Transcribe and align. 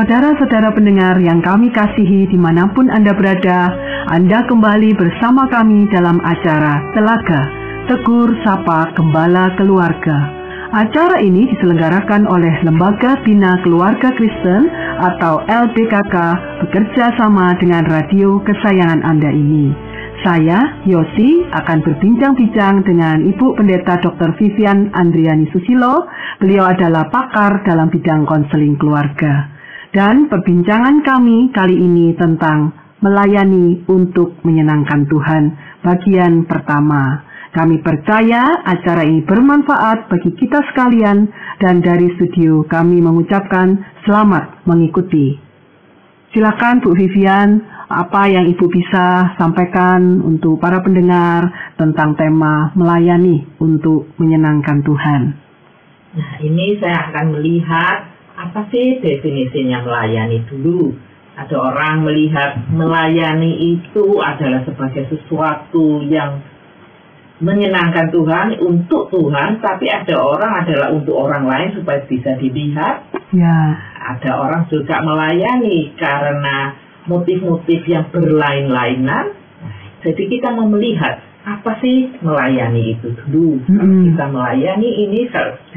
Saudara-saudara 0.00 0.72
pendengar 0.72 1.20
yang 1.20 1.44
kami 1.44 1.68
kasihi 1.76 2.24
di 2.24 2.38
mana 2.40 2.72
pun 2.72 2.88
Anda 2.88 3.12
berada, 3.12 3.68
Anda 4.08 4.48
kembali 4.48 4.96
bersama 4.96 5.44
kami 5.52 5.92
dalam 5.92 6.16
acara 6.24 6.80
Telaga, 6.96 7.42
Tegur 7.84 8.32
Sapa 8.40 8.96
Gembala 8.96 9.52
Keluarga. 9.60 10.16
Acara 10.72 11.20
ini 11.20 11.52
diselenggarakan 11.52 12.24
oleh 12.32 12.64
Lembaga 12.64 13.20
Bina 13.28 13.60
Keluarga 13.60 14.08
Kristen 14.16 14.72
atau 15.04 15.44
LBKK 15.44 16.16
bekerja 16.64 17.12
sama 17.20 17.60
dengan 17.60 17.84
radio 17.84 18.40
kesayangan 18.40 19.04
Anda 19.04 19.28
ini. 19.28 19.68
Saya, 20.24 20.80
Yosi, 20.88 21.44
akan 21.52 21.84
berbincang-bincang 21.84 22.88
dengan 22.88 23.20
Ibu 23.20 23.52
Pendeta 23.52 24.00
Dr. 24.00 24.32
Vivian 24.40 24.96
Andriani 24.96 25.44
Susilo. 25.52 26.08
Beliau 26.40 26.72
adalah 26.72 27.12
pakar 27.12 27.68
dalam 27.68 27.92
bidang 27.92 28.24
konseling 28.24 28.80
keluarga. 28.80 29.59
Dan 29.90 30.30
perbincangan 30.30 31.02
kami 31.02 31.50
kali 31.50 31.74
ini 31.74 32.14
tentang 32.14 32.70
melayani 33.02 33.82
untuk 33.90 34.38
menyenangkan 34.46 35.10
Tuhan, 35.10 35.44
bagian 35.82 36.46
pertama. 36.46 37.26
Kami 37.50 37.82
percaya 37.82 38.62
acara 38.62 39.02
ini 39.02 39.26
bermanfaat 39.26 40.06
bagi 40.06 40.30
kita 40.38 40.62
sekalian 40.70 41.26
dan 41.58 41.82
dari 41.82 42.06
studio 42.14 42.62
kami 42.70 43.02
mengucapkan 43.02 43.82
selamat 44.06 44.62
mengikuti. 44.70 45.34
Silakan 46.30 46.78
Bu 46.78 46.94
Vivian, 46.94 47.58
apa 47.90 48.30
yang 48.30 48.46
Ibu 48.46 48.70
bisa 48.70 49.34
sampaikan 49.34 50.22
untuk 50.22 50.62
para 50.62 50.78
pendengar 50.78 51.50
tentang 51.74 52.14
tema 52.14 52.70
melayani 52.78 53.42
untuk 53.58 54.06
menyenangkan 54.22 54.86
Tuhan. 54.86 55.22
Nah, 56.14 56.32
ini 56.38 56.78
saya 56.78 57.10
akan 57.10 57.26
melihat 57.34 58.19
apa 58.40 58.72
sih 58.72 59.04
definisinya 59.04 59.84
melayani 59.84 60.40
dulu. 60.48 60.96
Ada 61.36 61.56
orang 61.56 62.04
melihat 62.08 62.68
melayani 62.72 63.76
itu 63.76 64.20
adalah 64.20 64.64
sebagai 64.64 65.08
sesuatu 65.12 66.04
yang 66.08 66.40
menyenangkan 67.40 68.12
Tuhan 68.12 68.60
untuk 68.60 69.08
Tuhan, 69.08 69.64
tapi 69.64 69.88
ada 69.88 70.20
orang 70.20 70.52
adalah 70.60 70.88
untuk 70.92 71.16
orang 71.16 71.48
lain 71.48 71.68
supaya 71.80 72.04
bisa 72.04 72.36
dilihat. 72.36 73.08
Ya. 73.32 73.80
Ada 74.16 74.36
orang 74.36 74.62
juga 74.68 75.00
melayani 75.00 75.96
karena 75.96 76.76
motif-motif 77.08 77.88
yang 77.88 78.08
berlain-lainan. 78.12 79.32
Jadi 80.04 80.22
kita 80.28 80.52
mau 80.52 80.68
melihat 80.68 81.29
apa 81.50 81.82
sih 81.82 82.14
melayani 82.22 82.94
itu 82.94 83.10
dulu. 83.26 83.58
Mm 83.66 83.74
-hmm. 83.74 84.02
Kita 84.12 84.24
melayani 84.30 84.90
ini 85.08 85.20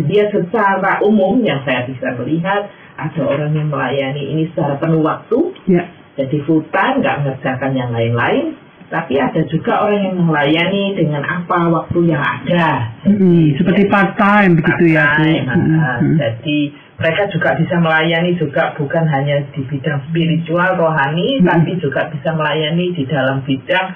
dia 0.06 0.30
secara 0.30 1.02
umum 1.02 1.42
yang 1.42 1.66
saya 1.66 1.90
bisa 1.90 2.14
melihat 2.22 2.70
ada 2.94 3.22
orang 3.26 3.58
yang 3.58 3.74
melayani 3.74 4.24
ini 4.38 4.44
secara 4.54 4.78
penuh 4.78 5.02
waktu. 5.02 5.40
Yeah. 5.66 5.90
Jadi 6.14 6.46
full 6.46 6.62
time 6.70 7.02
nggak 7.02 7.26
mengerjakan 7.26 7.72
yang 7.74 7.90
lain-lain 7.90 8.62
tapi 8.94 9.18
ada 9.18 9.42
juga 9.50 9.90
orang 9.90 10.06
yang 10.06 10.18
melayani 10.22 10.94
dengan 10.94 11.26
apa 11.26 11.66
waktu 11.74 12.14
yang 12.14 12.22
ada. 12.22 12.94
Hmm, 13.02 13.58
seperti 13.58 13.90
part 13.90 14.14
time 14.14 14.62
begitu 14.62 14.94
ya 14.94 15.18
Bu. 15.18 15.26
Nah, 15.50 15.98
hmm. 15.98 16.22
Jadi 16.22 16.58
mereka 17.02 17.26
juga 17.34 17.58
bisa 17.58 17.82
melayani 17.82 18.38
juga 18.38 18.78
bukan 18.78 19.10
hanya 19.10 19.50
di 19.50 19.66
bidang 19.66 19.98
spiritual 20.14 20.78
rohani, 20.78 21.42
hmm. 21.42 21.46
tapi 21.50 21.72
juga 21.82 22.06
bisa 22.14 22.38
melayani 22.38 22.94
di 22.94 23.04
dalam 23.10 23.42
bidang 23.42 23.88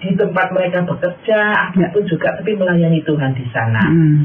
di 0.00 0.16
tempat 0.16 0.48
mereka 0.56 0.80
bekerja, 0.88 1.40
ya. 1.76 1.86
ataupun 1.92 2.08
juga 2.08 2.32
tapi 2.40 2.56
melayani 2.56 3.04
Tuhan 3.04 3.36
di 3.36 3.44
sana. 3.52 3.84
Hmm. 3.84 4.24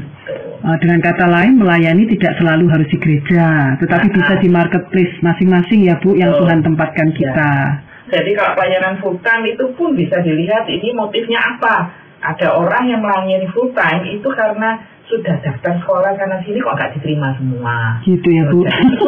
Uh, 0.64 0.76
dengan 0.80 1.04
kata 1.04 1.28
lain, 1.28 1.60
melayani 1.60 2.08
tidak 2.16 2.40
selalu 2.40 2.64
harus 2.72 2.88
di 2.88 2.96
gereja, 2.96 3.76
tetapi 3.76 4.08
nah, 4.08 4.14
bisa 4.16 4.32
di 4.40 4.48
marketplace 4.48 5.14
masing-masing 5.20 5.84
ya 5.84 6.00
Bu, 6.00 6.16
yang 6.16 6.32
Tuhan 6.32 6.64
tempatkan 6.64 7.12
kita. 7.12 7.36
Ya. 7.36 7.84
Jadi 8.06 8.30
kalau 8.38 8.52
pelayanan 8.56 8.94
full 9.04 9.18
time 9.20 9.44
itu 9.52 9.64
pun 9.76 9.92
bisa 9.92 10.22
dilihat 10.24 10.64
ini 10.70 10.96
motifnya 10.96 11.44
apa. 11.44 11.92
Ada 12.24 12.56
orang 12.56 12.88
yang 12.88 13.04
melayani 13.04 13.46
full 13.52 13.76
time 13.76 14.08
itu 14.08 14.26
karena 14.32 14.80
sudah 15.06 15.38
daftar 15.38 15.76
sekolah 15.82 16.18
karena 16.18 16.42
sini 16.42 16.58
kok 16.58 16.74
nggak 16.74 16.92
diterima 16.98 17.36
semua. 17.38 18.00
Gitu 18.02 18.28
ya 18.32 18.42
Bu. 18.48 18.64
Jadi 18.64 18.96
itu 18.96 19.06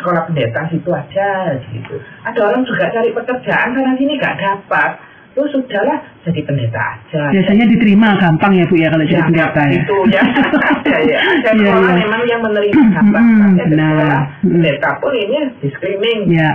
sekolah 0.00 0.22
pendeta 0.30 0.60
situ 0.72 0.90
aja 0.94 1.58
gitu. 1.58 1.96
Ada 2.24 2.40
orang 2.40 2.62
juga 2.64 2.88
cari 2.88 3.10
pekerjaan 3.12 3.68
karena 3.76 3.92
sini 3.98 4.12
nggak 4.16 4.38
dapat 4.40 4.92
oh 5.34 5.46
sudahlah 5.50 5.98
jadi 6.22 6.40
pendeta 6.46 6.80
aja. 6.80 7.22
Biasanya 7.34 7.64
diterima 7.68 8.16
gampang 8.16 8.54
ya 8.54 8.64
Bu 8.70 8.74
ya 8.78 8.88
kalau 8.88 9.04
ya, 9.04 9.10
jadi 9.10 9.22
pendeta 9.28 9.62
ya. 9.66 9.80
Itu 9.82 9.96
ya 10.08 10.22
ada 10.70 10.96
ya. 11.02 11.18
Ada 11.20 11.50
ya, 11.52 11.70
sekolah 11.74 11.90
ya. 11.90 12.00
memang 12.06 12.22
yang 12.30 12.40
menerima 12.40 12.82
gampang. 12.94 13.24
Nah, 13.34 13.50
sekolah 13.58 14.20
pendeta 14.40 14.90
pun 15.02 15.12
ini 15.12 15.38
di 15.58 15.68
screening. 15.74 16.20
Ya. 16.30 16.50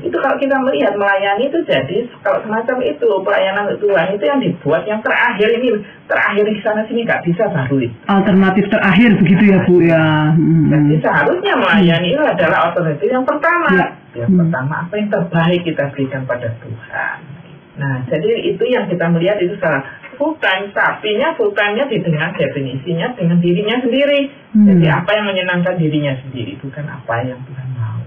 Itu 0.00 0.16
kalau 0.18 0.36
kita 0.40 0.56
melihat 0.64 0.96
melayani 0.96 1.52
itu 1.52 1.58
jadi 1.68 1.98
kalau 2.24 2.40
semacam 2.42 2.76
itu 2.80 3.08
pelayanan 3.20 3.64
Tuhan 3.76 4.06
itu 4.16 4.24
yang 4.24 4.40
dibuat 4.40 4.82
yang 4.88 5.00
terakhir 5.04 5.48
ini 5.60 5.68
terakhir 6.08 6.44
di 6.48 6.60
sana 6.64 6.82
sini 6.88 7.04
nggak 7.04 7.24
bisa 7.28 7.44
baru 7.52 7.76
Alternatif 8.08 8.64
terakhir 8.72 9.10
begitu 9.20 9.42
ya 9.52 9.58
Bu 9.68 9.76
ya. 9.84 10.32
Hmm. 10.32 10.72
Jadi 10.72 10.96
seharusnya 11.04 11.52
melayani 11.60 12.08
itu 12.16 12.22
adalah 12.24 12.72
alternatif 12.72 13.08
yang 13.12 13.26
pertama. 13.28 13.68
Ya. 13.76 13.86
Yang 14.14 14.30
hmm. 14.30 14.40
pertama 14.46 14.74
apa 14.86 14.94
yang 14.94 15.08
terbaik 15.10 15.60
kita 15.66 15.84
berikan 15.90 16.22
pada 16.24 16.48
Tuhan. 16.62 17.33
Nah, 17.74 18.06
jadi 18.06 18.54
itu 18.54 18.64
yang 18.70 18.86
kita 18.86 19.10
melihat 19.10 19.42
itu 19.42 19.58
salah 19.58 19.82
full 20.14 20.38
time, 20.38 20.70
tapi 20.70 21.18
full 21.34 21.50
time-nya 21.52 21.90
dengan 21.90 22.30
definisinya 22.34 23.18
dengan 23.18 23.42
dirinya 23.42 23.76
sendiri. 23.82 24.20
Hmm. 24.54 24.66
Jadi 24.70 24.86
apa 24.86 25.10
yang 25.10 25.26
menyenangkan 25.26 25.74
dirinya 25.74 26.14
sendiri, 26.22 26.54
bukan 26.62 26.86
apa 26.86 27.14
yang 27.26 27.40
Tuhan 27.42 27.68
mau. 27.74 27.98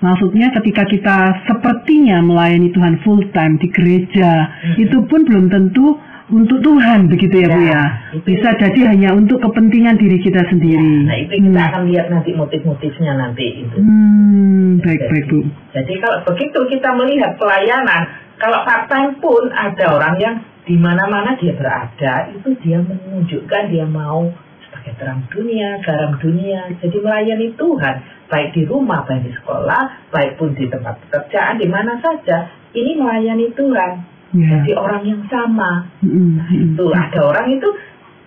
Maksudnya 0.00 0.48
ketika 0.56 0.88
kita 0.88 1.16
sepertinya 1.44 2.24
melayani 2.24 2.72
Tuhan 2.72 3.02
full 3.02 3.20
time 3.34 3.58
di 3.58 3.68
gereja, 3.74 4.30
hmm. 4.46 4.76
itu 4.78 4.98
pun 5.10 5.26
belum 5.26 5.50
tentu 5.50 5.98
untuk 6.30 6.62
Tuhan 6.62 7.10
begitu 7.10 7.42
ya, 7.42 7.50
ya 7.50 7.50
Bu 7.50 7.60
ya. 7.66 7.82
Bisa 8.22 8.48
jadi 8.54 8.80
hanya 8.94 9.10
untuk 9.18 9.42
kepentingan 9.42 9.98
diri 9.98 10.22
kita 10.22 10.46
sendiri. 10.46 10.78
Ya, 10.78 11.06
nah 11.10 11.16
itu 11.18 11.34
kita 11.42 11.58
hmm. 11.58 11.68
akan 11.74 11.82
lihat 11.90 12.06
nanti 12.14 12.30
motif-motifnya 12.38 13.12
nanti 13.18 13.44
itu. 13.66 13.76
Hmm, 13.76 14.78
baik 14.78 15.02
baik 15.10 15.24
Bu. 15.26 15.40
Jadi 15.74 15.92
kalau 15.98 16.18
begitu 16.30 16.58
kita 16.70 16.94
melihat 16.94 17.34
pelayanan 17.36 18.02
kalau 18.40 18.64
part 18.64 18.88
time 18.88 19.20
pun 19.20 19.52
ada 19.52 19.84
orang 19.92 20.16
yang 20.16 20.36
di 20.64 20.74
mana-mana 20.80 21.36
dia 21.36 21.52
berada 21.52 22.32
itu 22.32 22.56
dia 22.64 22.80
menunjukkan 22.80 23.62
dia 23.68 23.84
mau 23.84 24.32
sebagai 24.64 24.96
terang 24.96 25.28
dunia, 25.28 25.82
garam 25.84 26.16
dunia, 26.16 26.72
jadi 26.80 26.96
melayani 27.04 27.52
Tuhan 27.58 27.96
baik 28.30 28.54
di 28.54 28.62
rumah, 28.64 29.02
baik 29.04 29.26
di 29.26 29.32
sekolah, 29.34 30.08
baik 30.14 30.38
pun 30.38 30.54
di 30.54 30.70
tempat 30.70 31.02
pekerjaan, 31.04 31.58
di 31.58 31.66
mana 31.66 31.98
saja 31.98 32.48
ini 32.72 32.96
melayani 32.96 33.50
Tuhan. 33.52 33.92
Yeah. 34.30 34.62
Jadi 34.62 34.70
orang 34.78 35.02
yang 35.02 35.22
sama. 35.26 35.90
Mm-hmm. 36.06 36.28
Nah, 36.38 36.50
itu 36.54 36.84
ada 36.94 37.20
orang 37.26 37.46
itu 37.50 37.68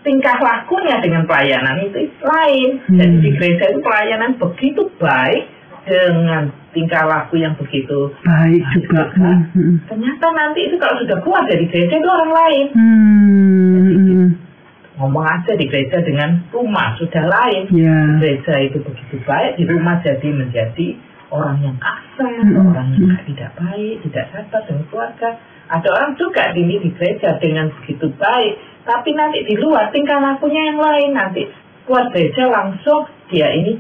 tingkah 0.03 0.35
lakunya 0.43 0.99
dengan 0.99 1.23
pelayanan 1.23 1.79
itu 1.79 2.11
lain. 2.19 2.69
Mm. 2.91 2.97
Jadi 2.99 3.15
di 3.23 3.29
gereja 3.39 3.65
itu 3.71 3.79
pelayanan 3.79 4.35
begitu 4.35 4.91
baik 4.99 5.47
dengan 5.83 6.47
tingkah 6.71 7.03
laku 7.05 7.39
yang 7.43 7.53
begitu 7.59 8.09
baik 8.23 8.63
nah, 8.63 8.71
juga. 8.73 9.03
Hmm, 9.13 9.39
hmm. 9.51 9.75
Ternyata 9.91 10.27
nanti 10.31 10.59
itu 10.65 10.75
kalau 10.79 10.95
sudah 11.03 11.17
keluar 11.21 11.43
dari 11.45 11.65
gereja 11.67 11.95
itu 11.99 12.09
orang 12.09 12.31
lain. 12.31 12.65
Hmm. 12.73 13.73
Jadi, 13.73 14.13
ngomong 14.97 15.25
aja 15.27 15.51
di 15.59 15.65
gereja 15.67 15.97
dengan 16.01 16.29
rumah 16.49 16.95
sudah 16.95 17.23
lain. 17.27 17.63
Yeah. 17.69 18.17
Di 18.17 18.23
gereja 18.23 18.53
itu 18.63 18.77
begitu 18.79 19.15
baik, 19.27 19.59
di 19.59 19.63
rumah 19.67 19.99
jadi 19.99 20.29
menjadi 20.31 20.87
orang 21.33 21.57
yang 21.61 21.77
kasar, 21.77 22.31
hmm. 22.31 22.69
orang 22.71 22.87
yang 22.95 23.05
hmm. 23.11 23.25
tidak 23.33 23.51
baik, 23.59 23.95
tidak 24.07 24.25
sabar 24.31 24.61
dengan 24.63 24.83
keluarga. 24.87 25.29
Ada 25.63 25.87
orang 25.89 26.11
juga 26.19 26.43
ini 26.55 26.75
di 26.79 26.89
gereja 26.95 27.39
dengan 27.39 27.71
begitu 27.71 28.07
baik, 28.15 28.53
tapi 28.87 29.09
nanti 29.15 29.43
di 29.47 29.55
luar 29.59 29.91
tingkah 29.91 30.19
lakunya 30.19 30.71
yang 30.71 30.79
lain 30.79 31.11
nanti 31.15 31.43
keluar 31.83 32.07
gereja 32.15 32.47
langsung 32.47 33.07
dia 33.27 33.51
ini 33.51 33.75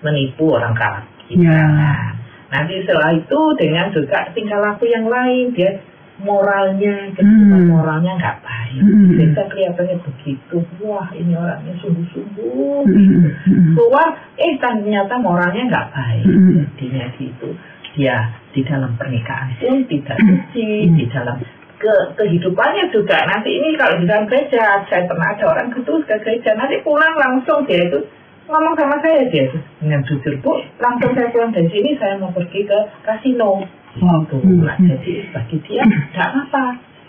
menipu 0.00 0.56
orang 0.56 0.72
kafir 0.72 1.15
kita. 1.28 1.42
Ya. 1.42 1.60
Nah, 1.66 2.02
nanti 2.50 2.74
setelah 2.86 3.10
itu 3.14 3.40
dengan 3.58 3.90
juga 3.90 4.30
tingkah 4.32 4.60
laku 4.62 4.86
yang 4.86 5.06
lain 5.10 5.50
dia 5.52 5.82
moralnya 6.16 7.12
kehidupan 7.12 7.60
hmm. 7.68 7.72
moralnya 7.76 8.12
nggak 8.16 8.38
baik 8.40 8.80
hmm. 8.80 9.20
kita 9.20 9.42
kelihatannya 9.52 9.96
begitu 10.00 10.56
wah 10.80 11.08
ini 11.12 11.36
orangnya 11.36 11.76
sungguh-sungguh 11.84 12.88
hmm. 12.88 13.76
keluar 13.76 14.08
eh 14.40 14.56
ternyata 14.56 15.20
moralnya 15.20 15.68
nggak 15.68 15.88
baik 15.92 16.24
hmm. 16.24 16.52
jadinya 16.80 17.06
gitu 17.20 17.48
dia 17.96 18.16
di 18.56 18.60
dalam 18.64 18.96
pernikahan 18.96 19.60
pun 19.60 19.84
tidak 19.84 20.16
suci 20.16 20.68
hmm. 20.88 20.96
di 20.96 21.04
dalam 21.12 21.36
ke 21.76 21.94
kehidupannya 22.16 22.88
juga 22.88 23.20
nanti 23.28 23.52
ini 23.52 23.76
kalau 23.76 24.00
di 24.00 24.08
dalam 24.08 24.24
gereja 24.24 24.80
saya 24.88 25.04
pernah 25.04 25.36
ada 25.36 25.44
orang 25.52 25.68
gitu 25.76 26.00
ke 26.08 26.16
gereja 26.24 26.56
nanti 26.56 26.80
pulang 26.80 27.12
langsung 27.20 27.68
dia 27.68 27.84
itu 27.84 28.00
ngomong 28.46 28.74
sama 28.78 28.96
saya 29.02 29.26
dia 29.30 29.46
dengan 29.82 30.00
jujur 30.06 30.34
bu 30.42 30.52
langsung 30.78 31.10
saya 31.14 31.28
pulang 31.34 31.50
dari 31.50 31.68
sini 31.70 31.98
saya 31.98 32.14
mau 32.22 32.30
pergi 32.30 32.62
ke 32.62 32.78
kasino 33.02 33.66
waktu 33.98 34.36
hmm. 34.38 34.62
nah, 34.62 34.76
jadi 34.78 35.12
bagi 35.34 35.56
dia 35.66 35.82
tidak 35.82 36.30
apa 36.46 36.64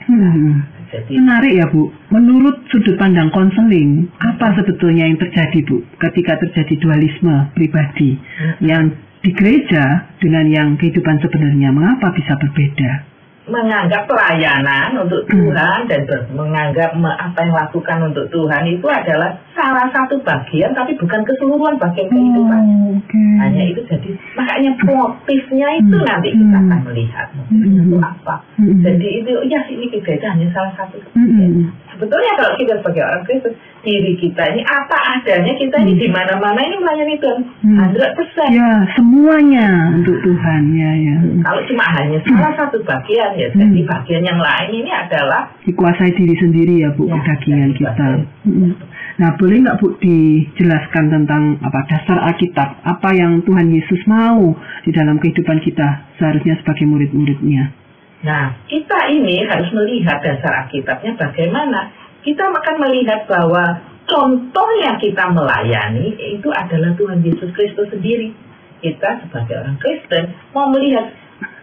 Hmm. 0.07 0.63
Jadi, 0.87 1.19
Menarik 1.19 1.51
ya 1.51 1.67
Bu. 1.67 1.91
Menurut 2.15 2.63
sudut 2.71 2.95
pandang 2.95 3.27
konseling, 3.27 4.07
apa 4.23 4.55
sebetulnya 4.55 5.03
yang 5.03 5.19
terjadi 5.19 5.59
Bu 5.67 5.83
ketika 5.99 6.39
terjadi 6.39 6.79
dualisme 6.79 7.51
pribadi 7.51 8.15
hmm. 8.15 8.63
yang 8.63 8.95
di 9.19 9.35
gereja 9.35 10.07
dengan 10.23 10.47
yang 10.47 10.79
kehidupan 10.79 11.19
sebenarnya 11.19 11.75
mengapa 11.75 12.15
bisa 12.15 12.39
berbeda? 12.39 13.03
Menganggap 13.47 14.03
pelayanan 14.05 14.91
untuk 14.97 15.23
Hmm. 15.23 15.31
Tuhan 15.33 15.79
dan 15.87 16.01
menganggap 16.31 16.91
me- 16.93 17.15
apa 17.17 17.39
yang 17.41 17.55
lakukan 17.55 17.99
untuk 18.05 18.27
Tuhan 18.27 18.63
itu 18.67 18.83
adalah 18.83 19.31
salah 19.51 19.87
satu 19.89 20.19
bagian 20.21 20.71
tapi 20.71 20.93
bukan 20.93 21.23
keseluruhan 21.23 21.79
bagian 21.79 22.07
kehidupan. 22.07 22.61
Oh, 22.61 22.99
oke. 22.99 23.23
Hanya 23.39 23.63
itu 23.65 23.81
jadi 23.83 24.09
makanya 24.35 24.71
motifnya 24.83 25.67
itu 25.75 25.95
Hmm. 25.95 26.05
nanti 26.05 26.29
kita 26.29 26.43
Hmm. 26.53 26.65
akan 26.67 26.79
melihat 26.85 27.27
motifnya 27.33 27.71
Hmm. 27.71 27.87
itu 27.87 27.97
apa. 27.97 28.35
Hmm. 28.57 28.79
Jadi 28.83 29.07
itu 29.17 29.31
ya 29.47 29.61
ini 29.65 29.85
gereja 29.89 30.27
hanya 30.29 30.47
salah 30.51 30.73
satu 30.75 30.99
Hmm. 30.99 31.15
kebagian. 31.15 31.71
Sebetulnya 31.87 32.31
kalau 32.37 32.53
kita 32.53 32.73
sebagai 32.77 33.01
orang 33.01 33.23
Kristen 33.25 33.53
diri 33.81 34.13
kita 34.13 34.43
ini 34.51 34.61
apa 34.61 34.97
adanya 35.15 35.53
kita 35.55 35.81
ini 35.81 35.95
Hmm. 35.95 36.01
di 36.03 36.07
mana-mana 36.11 36.59
ini 36.59 36.75
melayani 36.77 37.15
Tuhan 37.17 37.39
Hmm. 37.63 37.77
100%. 37.79 38.49
Ya, 38.51 38.71
semuanya 38.93 39.67
untuk 39.95 40.19
Tuhan 40.19 40.61
ya 40.75 40.91
ya. 40.93 41.15
Kalau 41.41 41.61
cuma 41.65 41.85
hanya 41.95 42.19
salah 42.21 42.53
satu 42.53 42.77
bagian 42.83 43.33
ya, 43.37 43.47
Hmm. 43.53 43.61
jadi 43.69 43.81
bagian 43.85 44.23
yang 44.25 44.39
lain 44.41 44.69
ini 44.73 44.91
adalah 44.91 45.53
Dikuasai 45.61 46.11
diri 46.11 46.35
sendiri 46.35 46.73
ya 46.81 46.89
Bu, 46.97 47.05
Ya, 47.05 47.21
kedagingan 47.21 47.71
kita. 47.77 47.93
dikuasai. 47.93 48.21
Mm. 48.49 48.73
Nah, 49.17 49.29
boleh 49.33 49.57
nggak 49.61 49.77
Bu 49.77 49.87
dijelaskan 49.97 51.05
tentang 51.09 51.57
apa 51.61 51.79
dasar 51.87 52.17
Alkitab, 52.21 52.81
apa 52.83 53.09
yang 53.13 53.41
Tuhan 53.41 53.69
Yesus 53.69 54.01
mau 54.05 54.53
di 54.81 54.91
dalam 54.91 55.17
kehidupan 55.17 55.61
kita 55.61 56.11
seharusnya 56.17 56.57
sebagai 56.61 56.85
murid-muridnya? 56.85 57.73
Nah, 58.17 58.57
kita 58.65 59.09
ini 59.09 59.45
harus 59.45 59.69
melihat 59.73 60.17
dasar 60.21 60.65
Alkitabnya 60.65 61.13
bagaimana. 61.15 61.93
Kita 62.21 62.49
akan 62.49 62.75
melihat 62.81 63.23
bahwa 63.29 63.63
contohnya 64.05 64.97
kita 64.97 65.29
melayani 65.29 66.11
itu 66.17 66.49
adalah 66.49 66.91
Tuhan 66.97 67.21
Yesus 67.21 67.53
Kristus 67.53 67.87
sendiri. 67.87 68.33
Kita 68.77 69.21
sebagai 69.25 69.57
orang 69.57 69.77
Kristen 69.81 70.33
mau 70.53 70.69
melihat 70.69 71.09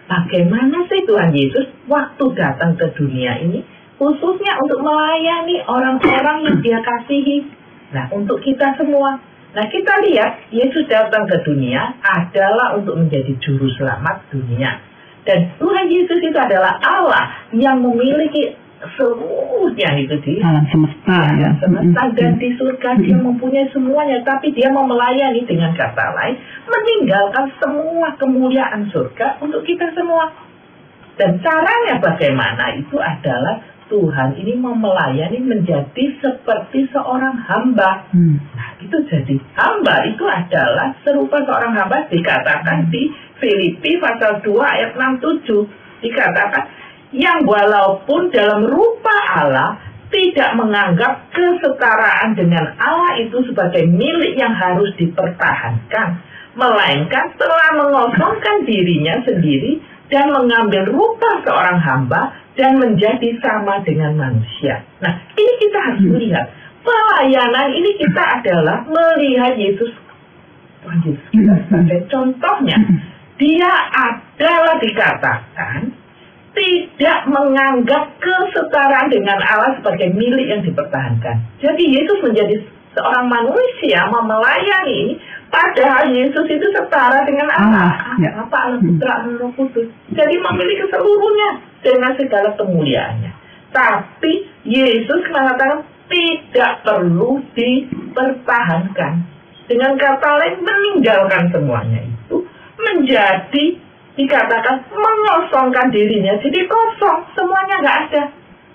bagaimana 0.07 0.85
sih 0.89 1.05
Tuhan 1.09 1.33
Yesus 1.33 1.67
waktu 1.89 2.25
datang 2.37 2.77
ke 2.77 2.93
dunia 2.97 3.41
ini 3.41 3.65
khususnya 3.99 4.59
untuk 4.61 4.83
melayani 4.83 5.63
orang-orang 5.65 6.39
yang 6.51 6.59
dia 6.61 6.79
kasihi. 6.83 7.47
Nah, 7.95 8.11
untuk 8.11 8.43
kita 8.43 8.75
semua. 8.75 9.23
Nah, 9.55 9.67
kita 9.71 10.03
lihat 10.03 10.51
Yesus 10.51 10.91
datang 10.91 11.31
ke 11.31 11.47
dunia 11.47 11.95
adalah 12.03 12.75
untuk 12.75 12.99
menjadi 12.99 13.39
juru 13.39 13.71
selamat 13.79 14.27
dunia. 14.35 14.83
Dan 15.25 15.55
Tuhan 15.57 15.87
Yesus 15.89 16.21
itu 16.21 16.37
adalah 16.37 16.77
Allah 16.83 17.49
yang 17.55 17.81
memiliki 17.81 18.59
seluruhnya 18.95 19.91
itu 20.01 20.17
di 20.23 20.35
Alam 20.41 20.65
semesta 20.69 21.19
ya. 21.39 21.51
semesta 21.59 22.03
Mm, 22.05 22.15
dan 22.17 22.33
mm, 22.37 22.41
di 22.41 22.49
surga 22.59 22.91
dia 23.01 23.17
mempunyai 23.17 23.69
semuanya 23.73 24.21
tapi 24.23 24.53
dia 24.53 24.69
mau 24.71 24.85
melayani 24.85 25.43
dengan 25.49 25.73
kata 25.73 26.07
lain 26.15 26.37
meninggalkan 26.69 27.47
semua 27.61 28.13
kemuliaan 28.21 28.89
surga 28.93 29.41
untuk 29.41 29.65
kita 29.65 29.91
semua. 29.97 30.31
Dan 31.15 31.39
caranya 31.39 32.03
bagaimana 32.03 32.75
itu 32.75 32.99
adalah 32.99 33.63
Tuhan 33.87 34.35
ini 34.41 34.57
mau 34.57 34.73
melayani 34.73 35.39
menjadi 35.45 36.05
seperti 36.19 36.89
seorang 36.91 37.37
hamba. 37.47 38.09
Mm. 38.11 38.37
Nah, 38.57 38.71
itu 38.81 38.97
jadi 39.07 39.37
hamba 39.55 40.09
itu 40.09 40.25
adalah 40.25 40.97
serupa 41.05 41.39
seorang 41.45 41.77
hamba 41.77 42.09
dikatakan 42.09 42.89
di 42.89 43.13
Filipi 43.39 44.01
pasal 44.01 44.41
2 44.41 44.51
ayat 44.57 44.91
67 44.97 45.85
dikatakan 46.01 46.65
yang 47.15 47.47
walaupun 47.47 48.35
dalam 48.35 48.67
rupa 48.67 49.17
Allah 49.39 49.79
tidak 50.11 50.51
menganggap 50.59 51.31
kesetaraan 51.31 52.35
dengan 52.35 52.75
Allah 52.79 53.19
itu 53.23 53.39
sebagai 53.51 53.87
milik 53.87 54.35
yang 54.39 54.55
harus 54.55 54.91
dipertahankan 54.99 56.23
melainkan 56.55 57.35
telah 57.35 57.71
mengosongkan 57.79 58.63
dirinya 58.63 59.19
sendiri 59.27 59.83
dan 60.11 60.31
mengambil 60.31 60.87
rupa 60.91 61.43
seorang 61.43 61.79
hamba 61.83 62.31
dan 62.55 62.79
menjadi 62.79 63.35
sama 63.43 63.83
dengan 63.83 64.15
manusia. 64.15 64.87
Nah, 65.03 65.15
ini 65.35 65.53
kita 65.59 65.79
harus 65.83 66.03
melihat. 66.07 66.47
Pelayanan 66.85 67.75
ini 67.75 67.97
kita 67.97 68.23
adalah 68.39 68.85
melihat 68.87 69.57
Yesus. 69.57 69.91
Tuhan 70.85 71.01
Yesus. 71.03 71.27
Sebagai 71.67 72.01
contohnya 72.13 72.77
dia 73.41 73.73
adalah 73.91 74.77
dikatakan 74.79 76.04
tidak 76.55 77.19
menganggap 77.27 78.15
kesetaraan 78.23 79.11
dengan 79.11 79.39
Allah 79.43 79.75
sebagai 79.83 80.15
milik 80.15 80.47
yang 80.47 80.63
dipertahankan. 80.63 81.37
Jadi 81.59 81.85
Yesus 81.91 82.23
menjadi 82.23 82.63
seorang 82.95 83.27
manusia 83.27 84.07
mau 84.09 84.23
melayani 84.23 84.95
ini, 84.95 85.15
padahal 85.51 86.07
Yesus 86.15 86.47
itu 86.47 86.67
setara 86.71 87.27
dengan 87.27 87.51
Allah. 87.51 87.91
Allah, 87.91 88.23
ya. 88.23 88.31
Apa 88.39 88.57
Allah 88.71 88.81
Putra 88.81 89.13
Allah 89.27 89.51
Kudus. 89.59 89.91
Jadi 90.15 90.35
memiliki 90.39 90.85
seluruhnya 90.95 91.51
dengan 91.83 92.15
segala 92.15 92.55
kemuliaannya. 92.55 93.33
Tapi 93.75 94.33
Yesus 94.63 95.23
mengatakan 95.35 95.83
tidak 96.07 96.87
perlu 96.87 97.43
dipertahankan. 97.59 99.35
Dengan 99.65 99.97
kata 99.97 100.31
lain 100.39 100.61
meninggalkan 100.61 101.49
semuanya 101.49 102.05
itu 102.05 102.45
menjadi 102.77 103.65
dikatakan 104.15 104.77
mengosongkan 104.91 105.91
dirinya. 105.91 106.35
Jadi 106.39 106.61
kosong, 106.67 107.19
semuanya 107.35 107.77
nggak 107.81 107.99
ada. 108.09 108.23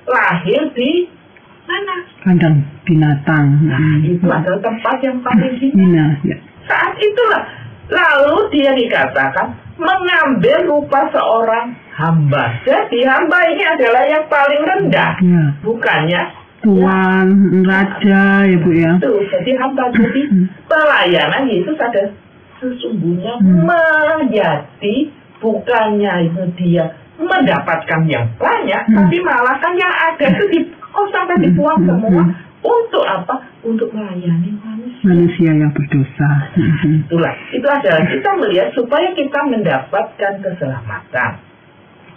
Lahir 0.05 0.61
di 0.73 1.05
mana? 1.63 1.95
Kandang 2.19 2.55
binatang. 2.83 3.45
Nah, 3.63 3.77
Mm. 3.77 4.17
itu 4.17 4.25
adalah 4.25 4.59
tempat 4.59 4.95
yang 4.99 5.21
paling 5.21 5.53
hina. 5.55 6.17
Ya. 6.25 6.37
Saat 6.65 6.97
itulah 6.97 7.43
lalu 7.87 8.37
dia 8.51 8.71
dikatakan 8.73 9.53
mengambil 9.77 10.65
rupa 10.67 11.07
seorang 11.09 11.71
hamba. 11.93 12.57
Jadi 12.65 13.05
hamba 13.05 13.37
ini 13.47 13.63
adalah 13.63 14.03
yang 14.03 14.25
paling 14.27 14.61
rendah, 14.61 15.13
Ya. 15.19 15.43
bukannya 15.61 16.21
Tuan, 16.59 17.27
raja 17.63 18.43
ya 18.43 18.57
Bu 18.59 18.75
ya. 18.75 18.91
itu. 18.99 19.13
Jadi 19.31 19.51
hamba 19.55 19.87
jadi 19.89 20.21
pelayanan 20.67 21.47
Yesus 21.47 21.79
ada 21.79 22.11
sesungguhnya 22.59 23.39
Hmm. 23.39 23.63
menjadi 23.63 24.95
bukannya 25.39 26.31
itu 26.31 26.43
dia 26.59 26.85
mendapatkan 27.19 28.01
yang 28.07 28.27
banyak, 28.39 28.83
Hmm. 28.87 28.95
tapi 28.95 29.17
malah 29.19 29.59
kan 29.59 29.75
yang 29.75 29.91
ada 29.91 30.25
itu 30.31 30.45
dikosongkan 30.55 31.39
dibuang 31.43 31.79
Hmm. 31.83 31.87
semua. 31.99 32.23
Hmm. 32.23 32.47
Untuk 32.59 33.07
apa? 33.07 33.39
Untuk 33.63 33.87
melayani 33.95 34.51
manusia. 34.59 35.03
Manusia 35.07 35.51
yang 35.55 35.71
berdosa. 35.71 36.29
Mm. 36.59 37.07
Itulah, 37.07 37.31
itu 37.55 37.63
adalah 37.63 38.03
kita 38.03 38.29
melihat 38.35 38.67
supaya 38.75 39.15
kita 39.15 39.39
mendapatkan 39.47 40.33
keselamatan. 40.43 41.31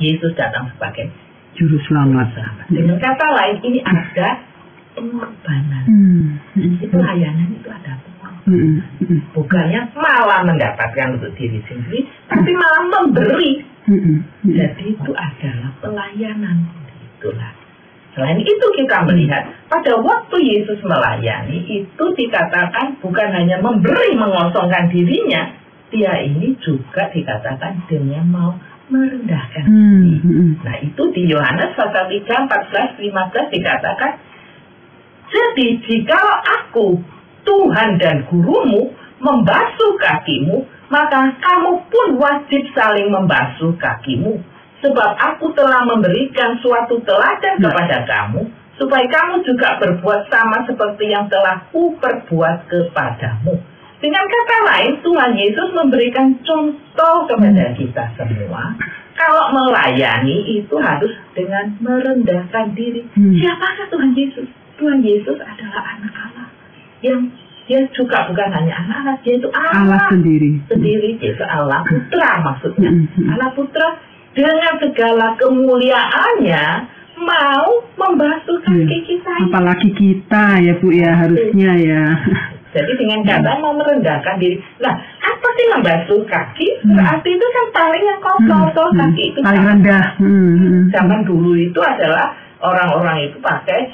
Yesus 0.02 0.34
datang 0.34 0.66
sebagai 0.74 1.14
Juru 1.54 1.78
selamat. 1.86 2.34
Dengan 2.74 2.98
kata 2.98 3.26
lain, 3.38 3.56
ini 3.62 3.78
ada 3.86 4.42
pengorbanan. 4.98 5.84
Mm. 5.86 6.26
Itu 6.90 6.96
layanan 6.98 7.48
itu 7.54 7.68
ada. 7.70 8.02
Bukannya 9.32 9.80
malah 9.94 10.42
mendapatkan 10.42 11.14
untuk 11.14 11.30
diri 11.38 11.62
sendiri, 11.70 12.02
tapi 12.26 12.50
malah 12.58 12.84
memberi. 12.90 13.62
Jadi 14.42 14.84
itu 14.98 15.12
adalah 15.14 15.70
pelayanan. 15.78 16.56
Itulah. 17.18 17.52
Selain 18.12 18.36
itu 18.44 18.66
kita 18.76 19.08
melihat 19.08 19.48
pada 19.72 19.96
waktu 19.96 20.36
Yesus 20.42 20.84
melayani 20.84 21.64
itu 21.64 22.04
dikatakan 22.12 23.00
bukan 23.00 23.28
hanya 23.32 23.56
memberi 23.62 24.12
mengosongkan 24.18 24.92
dirinya, 24.92 25.48
dia 25.88 26.20
ini 26.20 26.52
juga 26.60 27.08
dikatakan 27.08 27.88
dengan 27.88 28.26
mau 28.28 28.52
merendahkan 28.92 29.64
diri. 29.64 30.60
Nah 30.60 30.76
itu 30.84 31.02
di 31.16 31.24
Yohanes 31.30 31.72
pasal 31.72 32.12
3, 32.12 32.20
14, 32.20 33.00
15 33.00 33.54
dikatakan 33.56 34.12
Jadi 35.32 35.80
jikalau 35.88 36.38
aku 36.44 36.88
Tuhan 37.42 37.98
dan 37.98 38.26
gurumu 38.30 38.92
membasuh 39.22 39.92
kakimu 40.02 40.66
maka 40.90 41.32
kamu 41.40 41.72
pun 41.88 42.08
wajib 42.20 42.62
saling 42.76 43.08
membasuh 43.08 43.72
kakimu 43.78 44.42
sebab 44.82 45.10
aku 45.14 45.54
telah 45.54 45.86
memberikan 45.86 46.58
suatu 46.58 46.98
teladan 47.06 47.62
kepada 47.62 48.02
kamu 48.04 48.50
supaya 48.76 49.06
kamu 49.06 49.46
juga 49.46 49.78
berbuat 49.78 50.26
sama 50.26 50.66
seperti 50.66 51.14
yang 51.14 51.30
telah 51.30 51.62
ku 51.70 51.94
perbuat 52.02 52.66
kepadamu 52.66 53.54
dengan 54.02 54.24
kata 54.26 54.58
lain 54.66 54.92
Tuhan 55.06 55.32
Yesus 55.38 55.68
memberikan 55.78 56.34
contoh 56.42 57.16
kepada 57.30 57.70
kita 57.78 58.04
semua 58.18 58.74
kalau 59.14 59.54
melayani 59.54 60.58
itu 60.58 60.74
harus 60.82 61.14
dengan 61.36 61.78
merendahkan 61.78 62.74
diri. 62.74 63.06
Hmm. 63.14 63.38
Siapakah 63.38 63.86
Tuhan 63.94 64.10
Yesus? 64.18 64.48
Tuhan 64.74 64.98
Yesus 65.06 65.38
adalah 65.38 65.82
anak 65.94 66.10
Allah 66.18 66.41
yang 67.02 67.20
dia 67.62 67.78
juga 67.94 68.26
bukan 68.26 68.48
hanya 68.50 68.74
anak 68.76 68.96
Allah, 69.02 69.16
dia 69.20 69.34
itu 69.36 69.48
Allah 69.48 69.78
Allah, 69.86 70.02
sendiri. 70.10 70.50
sendiri, 70.66 71.10
yaitu 71.18 71.44
Allah 71.44 71.82
Putra 71.82 72.30
maksudnya. 72.42 72.90
Hmm, 72.90 73.06
hmm. 73.06 73.28
Allah 73.30 73.50
Putra 73.52 73.88
dengan 74.32 74.74
segala 74.78 75.26
kemuliaannya 75.36 76.64
mau 77.22 77.68
membasuh 77.94 78.58
kaki 78.60 78.82
Hmm. 78.98 79.04
kita. 79.04 79.30
ini. 79.36 79.46
Apalagi 79.46 79.88
kita 79.92 80.44
ya 80.58 80.72
Bu 80.80 80.88
ya 80.90 81.10
harusnya 81.14 81.70
ya. 81.76 82.04
Jadi 82.72 82.92
dengan 82.96 83.20
kata 83.20 83.60
mau 83.60 83.76
merendahkan 83.76 84.40
diri. 84.40 84.56
Nah, 84.80 84.96
apa 85.20 85.48
sih 85.52 85.66
membasuh 85.70 86.20
kaki? 86.24 86.66
Berarti 86.82 87.28
itu 87.30 87.46
kan 87.46 87.66
paling 87.70 88.02
yang 88.02 88.20
kotor 88.24 88.88
Hmm. 88.90 88.98
kaki 88.98 89.22
itu. 89.28 89.38
paling 89.38 89.64
rendah. 89.64 90.06
Hmm, 90.16 90.52
hmm. 90.56 90.82
Zaman 90.90 91.20
dulu 91.22 91.52
itu 91.54 91.78
adalah 91.78 92.32
orang-orang 92.58 93.28
itu 93.28 93.36
pakai 93.38 93.92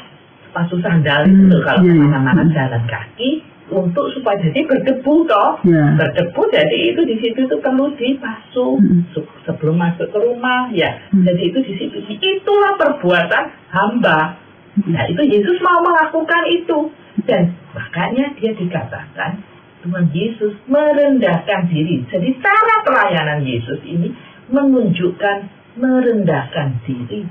sepatu 0.48 0.80
sandal 0.80 1.22
Hmm, 1.22 1.46
itu 1.46 1.56
kalau 1.60 1.80
ke 1.80 1.92
mana-mana 1.92 2.42
Hmm. 2.42 2.52
jalan 2.52 2.82
kaki 2.84 3.30
untuk 3.68 4.08
supaya 4.10 4.40
jadi 4.40 4.64
berdebu 4.64 5.28
toh. 5.28 5.60
Ya. 5.62 5.92
Berdebu 5.94 6.40
jadi 6.48 6.78
itu 6.88 7.00
di 7.04 7.16
situ 7.20 7.44
itu 7.44 7.56
perlu 7.60 7.92
dibasuh 7.92 8.80
Hmm. 8.80 9.04
se- 9.12 9.28
sebelum 9.44 9.76
masuk 9.76 10.08
ke 10.08 10.18
rumah 10.18 10.72
ya. 10.72 10.96
Hmm. 11.12 11.22
Jadi 11.22 11.52
itu 11.52 11.58
di 11.62 11.72
situ 11.76 11.96
itulah 12.18 12.74
perbuatan 12.74 13.44
hamba. 13.68 14.40
Nah 14.78 15.04
itu 15.04 15.20
Yesus 15.20 15.58
mau 15.60 15.82
melakukan 15.82 16.42
itu 16.48 16.88
dan 17.26 17.50
makanya 17.74 18.30
dia 18.38 18.54
dikatakan 18.54 19.42
Tuhan 19.78 20.06
Yesus 20.10 20.54
merendahkan 20.64 21.66
diri. 21.66 22.06
Jadi 22.06 22.28
cara 22.38 22.76
pelayanan 22.82 23.42
Yesus 23.42 23.82
ini 23.82 24.14
menunjukkan 24.48 25.36
merendahkan 25.76 26.82
diri. 26.82 27.26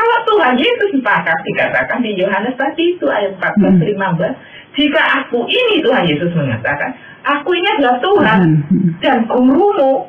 Kalau 0.00 0.18
Tuhan 0.24 0.56
Yesus 0.56 0.96
maka 1.04 1.36
dikatakan 1.44 2.00
di 2.00 2.16
Yohanes 2.16 2.56
tadi 2.56 2.96
itu 2.96 3.04
ayat 3.04 3.36
14 3.36 3.76
Hmm. 3.76 3.84
15, 3.84 4.32
jika 4.72 5.02
aku 5.20 5.44
ini 5.44 5.84
Tuhan 5.84 6.08
Yesus 6.08 6.32
mengatakan, 6.32 6.96
aku 7.20 7.52
ini 7.52 7.68
adalah 7.76 8.00
Tuhan 8.00 8.38
Hmm. 8.64 8.96
dan 9.04 9.28
gurumu. 9.28 10.08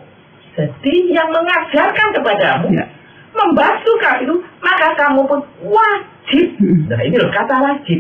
Jadi 0.56 1.12
yang 1.12 1.28
mengajarkan 1.28 2.08
kepadamu 2.16 2.72
Ya. 2.72 2.88
membasuh 3.32 3.96
kakimu, 4.00 4.36
maka 4.64 4.96
kamu 4.96 5.28
pun 5.28 5.40
wajib. 5.68 6.48
Hmm. 6.56 6.88
Nah 6.88 7.00
ini 7.04 7.16
loh 7.20 7.32
kata 7.32 7.56
wajib. 7.60 8.00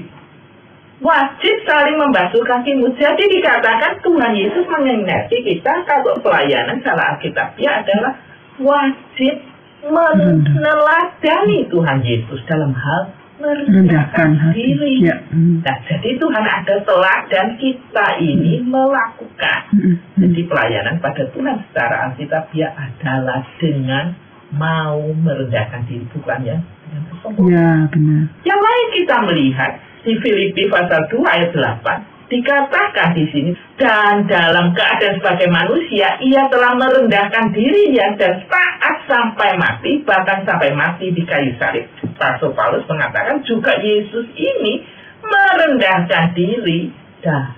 Wajib 1.01 1.55
saling 1.65 1.98
membasuh 1.98 2.45
kakimu. 2.45 2.93
Jadi 2.95 3.24
dikatakan 3.25 4.00
Tuhan 4.00 4.31
Yesus 4.38 4.63
mengingatkan 4.69 5.41
kita 5.43 5.74
kalau 5.83 6.13
pelayanan 6.21 6.77
salah 6.86 7.17
Alkitabiah 7.17 7.81
adalah 7.83 8.13
wajib 8.62 9.36
meneladani 9.85 11.59
Tuhan 11.69 12.00
Yesus 12.05 12.39
dalam 12.45 12.73
hal 12.75 13.01
Rendahkan 13.41 13.73
merendahkan 13.73 14.29
hati. 14.38 14.53
diri. 14.53 14.93
Ya. 15.01 15.17
Hmm. 15.33 15.65
Nah, 15.65 15.77
jadi 15.89 16.09
Tuhan 16.21 16.45
ada 16.45 16.75
teladan 16.85 17.47
kita 17.57 18.07
ini 18.21 18.61
melakukan. 18.61 19.61
Hmm. 19.73 19.81
Hmm. 19.81 20.21
Jadi 20.21 20.41
pelayanan 20.45 21.01
pada 21.01 21.25
Tuhan 21.33 21.55
secara 21.69 21.95
Alkitabiah 22.11 22.71
adalah 22.77 23.41
dengan 23.57 24.13
mau 24.53 25.01
merendahkan 25.01 25.89
diri 25.89 26.05
bukan 26.13 26.39
ya 26.45 26.57
dengan. 26.91 27.47
Ya, 27.50 27.71
benar. 27.89 28.23
Yang 28.45 28.61
lain 28.61 28.88
kita 29.00 29.15
melihat 29.25 29.71
di 30.01 30.13
Filipi 30.21 30.63
pasal 30.69 31.01
2 31.09 31.23
ayat 31.23 31.50
8 31.55 32.11
dikatakan 32.31 33.11
di 33.11 33.27
sini 33.27 33.51
dan 33.75 34.23
dalam 34.23 34.71
keadaan 34.71 35.19
sebagai 35.19 35.51
manusia 35.51 36.15
ia 36.23 36.47
telah 36.47 36.79
merendahkan 36.79 37.51
dirinya 37.51 38.15
dan 38.15 38.47
taat 38.47 38.95
sampai 39.03 39.59
mati 39.59 40.00
bahkan 40.07 40.47
sampai 40.47 40.71
mati 40.71 41.11
di 41.11 41.27
kayu 41.27 41.51
salib. 41.59 41.83
Rasul 42.15 42.55
Paulus 42.55 42.88
mengatakan 42.88 43.43
juga 43.43 43.75
Yesus 43.83 44.31
ini 44.33 44.88
merendahkan 45.21 46.31
diri 46.31 46.88
dan 47.19 47.51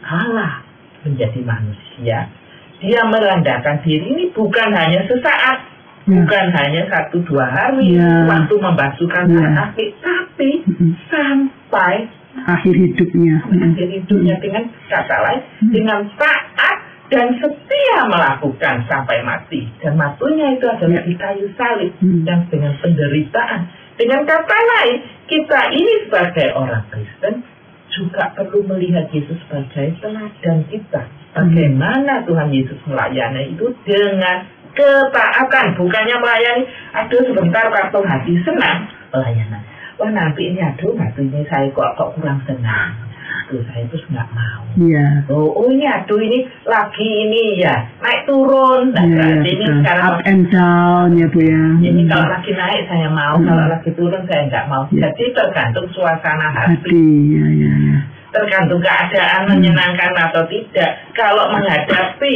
Allah 0.00 0.64
menjadi 1.04 1.40
manusia. 1.44 2.32
Dia 2.80 3.00
merendahkan 3.04 3.84
diri 3.84 4.04
ini 4.08 4.24
bukan 4.32 4.72
hanya 4.72 5.04
sesaat, 5.04 5.58
Ya. 6.04 6.20
bukan 6.20 6.46
hanya 6.52 6.82
satu 6.92 7.16
dua 7.24 7.48
hari 7.48 7.96
Ya. 7.96 8.28
waktu 8.28 8.54
membasuhkan 8.56 9.24
Ya. 9.28 9.48
kaki, 9.56 9.86
tapi 10.04 10.50
Hmm. 10.68 10.92
sampai 11.08 12.08
Akhir 12.34 12.74
hidupnya. 12.74 13.36
Hmm. 13.46 13.72
akhir 13.72 13.88
hidupnya 13.88 14.34
dengan 14.42 14.62
kata 14.90 15.16
lain 15.22 15.40
Hmm. 15.62 15.70
dengan 15.70 16.00
taat 16.18 16.76
dan 17.06 17.26
setia 17.36 17.98
melakukan 18.10 18.84
sampai 18.90 19.22
mati 19.22 19.68
dan 19.78 19.94
matinya 19.94 20.50
itu 20.50 20.66
adalah 20.66 20.98
Ya. 20.98 21.06
di 21.06 21.14
kayu 21.14 21.46
salib 21.54 21.92
Hmm. 22.02 22.24
dan 22.26 22.48
dengan 22.50 22.74
penderitaan 22.80 23.60
dengan 23.94 24.20
kata 24.24 24.58
lain 24.58 24.96
kita 25.30 25.60
ini 25.70 25.92
sebagai 26.08 26.48
orang 26.52 26.84
Kristen 26.90 27.44
juga 27.94 28.34
perlu 28.34 28.66
melihat 28.66 29.06
Yesus 29.14 29.38
sebagai 29.46 29.94
teladan 30.02 30.58
kita 30.66 31.06
bagaimana 31.30 32.26
Tuhan 32.26 32.50
Yesus 32.50 32.82
melayani 32.84 33.54
itu 33.54 33.70
dengan 33.86 34.42
ketaatan 34.74 35.78
bukannya 35.78 36.16
melayani 36.18 36.64
aduh 36.90 37.22
sebentar 37.22 37.70
waktu 37.70 37.98
hati 38.02 38.34
senang 38.42 38.90
pelayanan 39.14 39.62
wah 39.96 40.10
nanti 40.10 40.42
ini 40.48 40.60
aduh 40.60 40.92
nanti 40.92 41.20
ini 41.22 41.40
saya 41.46 41.70
kok 41.70 41.94
kok 41.94 42.10
kurang 42.14 42.40
senang 42.44 42.90
aduh 43.44 43.60
saya 43.68 43.84
terus 43.86 44.04
nggak 44.08 44.28
mau 44.32 44.60
Iya. 44.74 45.30
oh, 45.30 45.54
oh 45.54 45.68
ini 45.68 45.86
aduh 45.86 46.18
ini 46.18 46.38
lagi 46.64 47.06
ini 47.06 47.62
ya 47.62 47.76
naik 48.00 48.26
turun 48.26 48.90
nah 48.90 49.04
Iya, 49.04 49.14
berarti 49.14 49.50
ini 49.52 49.64
sekarang 49.78 50.02
Up 50.04 50.18
and 50.26 50.44
down 50.50 51.08
ya, 51.14 51.26
Bu 51.28 51.40
ya. 51.40 51.64
ini 51.78 52.02
Hmm. 52.02 52.10
kalau 52.10 52.26
lagi 52.26 52.50
naik 52.52 52.82
saya 52.86 53.08
mau, 53.08 53.34
Hmm. 53.38 53.46
kalau 53.46 53.64
lagi 53.70 53.90
turun 53.92 54.22
saya 54.26 54.42
nggak 54.44 54.66
mau. 54.66 54.82
Ya. 54.90 55.00
Jadi 55.06 55.24
tergantung 55.30 55.86
suasana 55.90 56.48
hati, 56.50 56.74
Hati, 56.74 57.06
ya, 57.30 57.46
ya, 57.54 57.72
ya. 57.86 57.96
tergantung 58.30 58.80
keadaan 58.82 59.40
Hmm. 59.46 59.50
menyenangkan 59.54 60.10
atau 60.10 60.42
tidak. 60.50 60.90
Kalau 61.14 61.54
menghadapi 61.54 62.34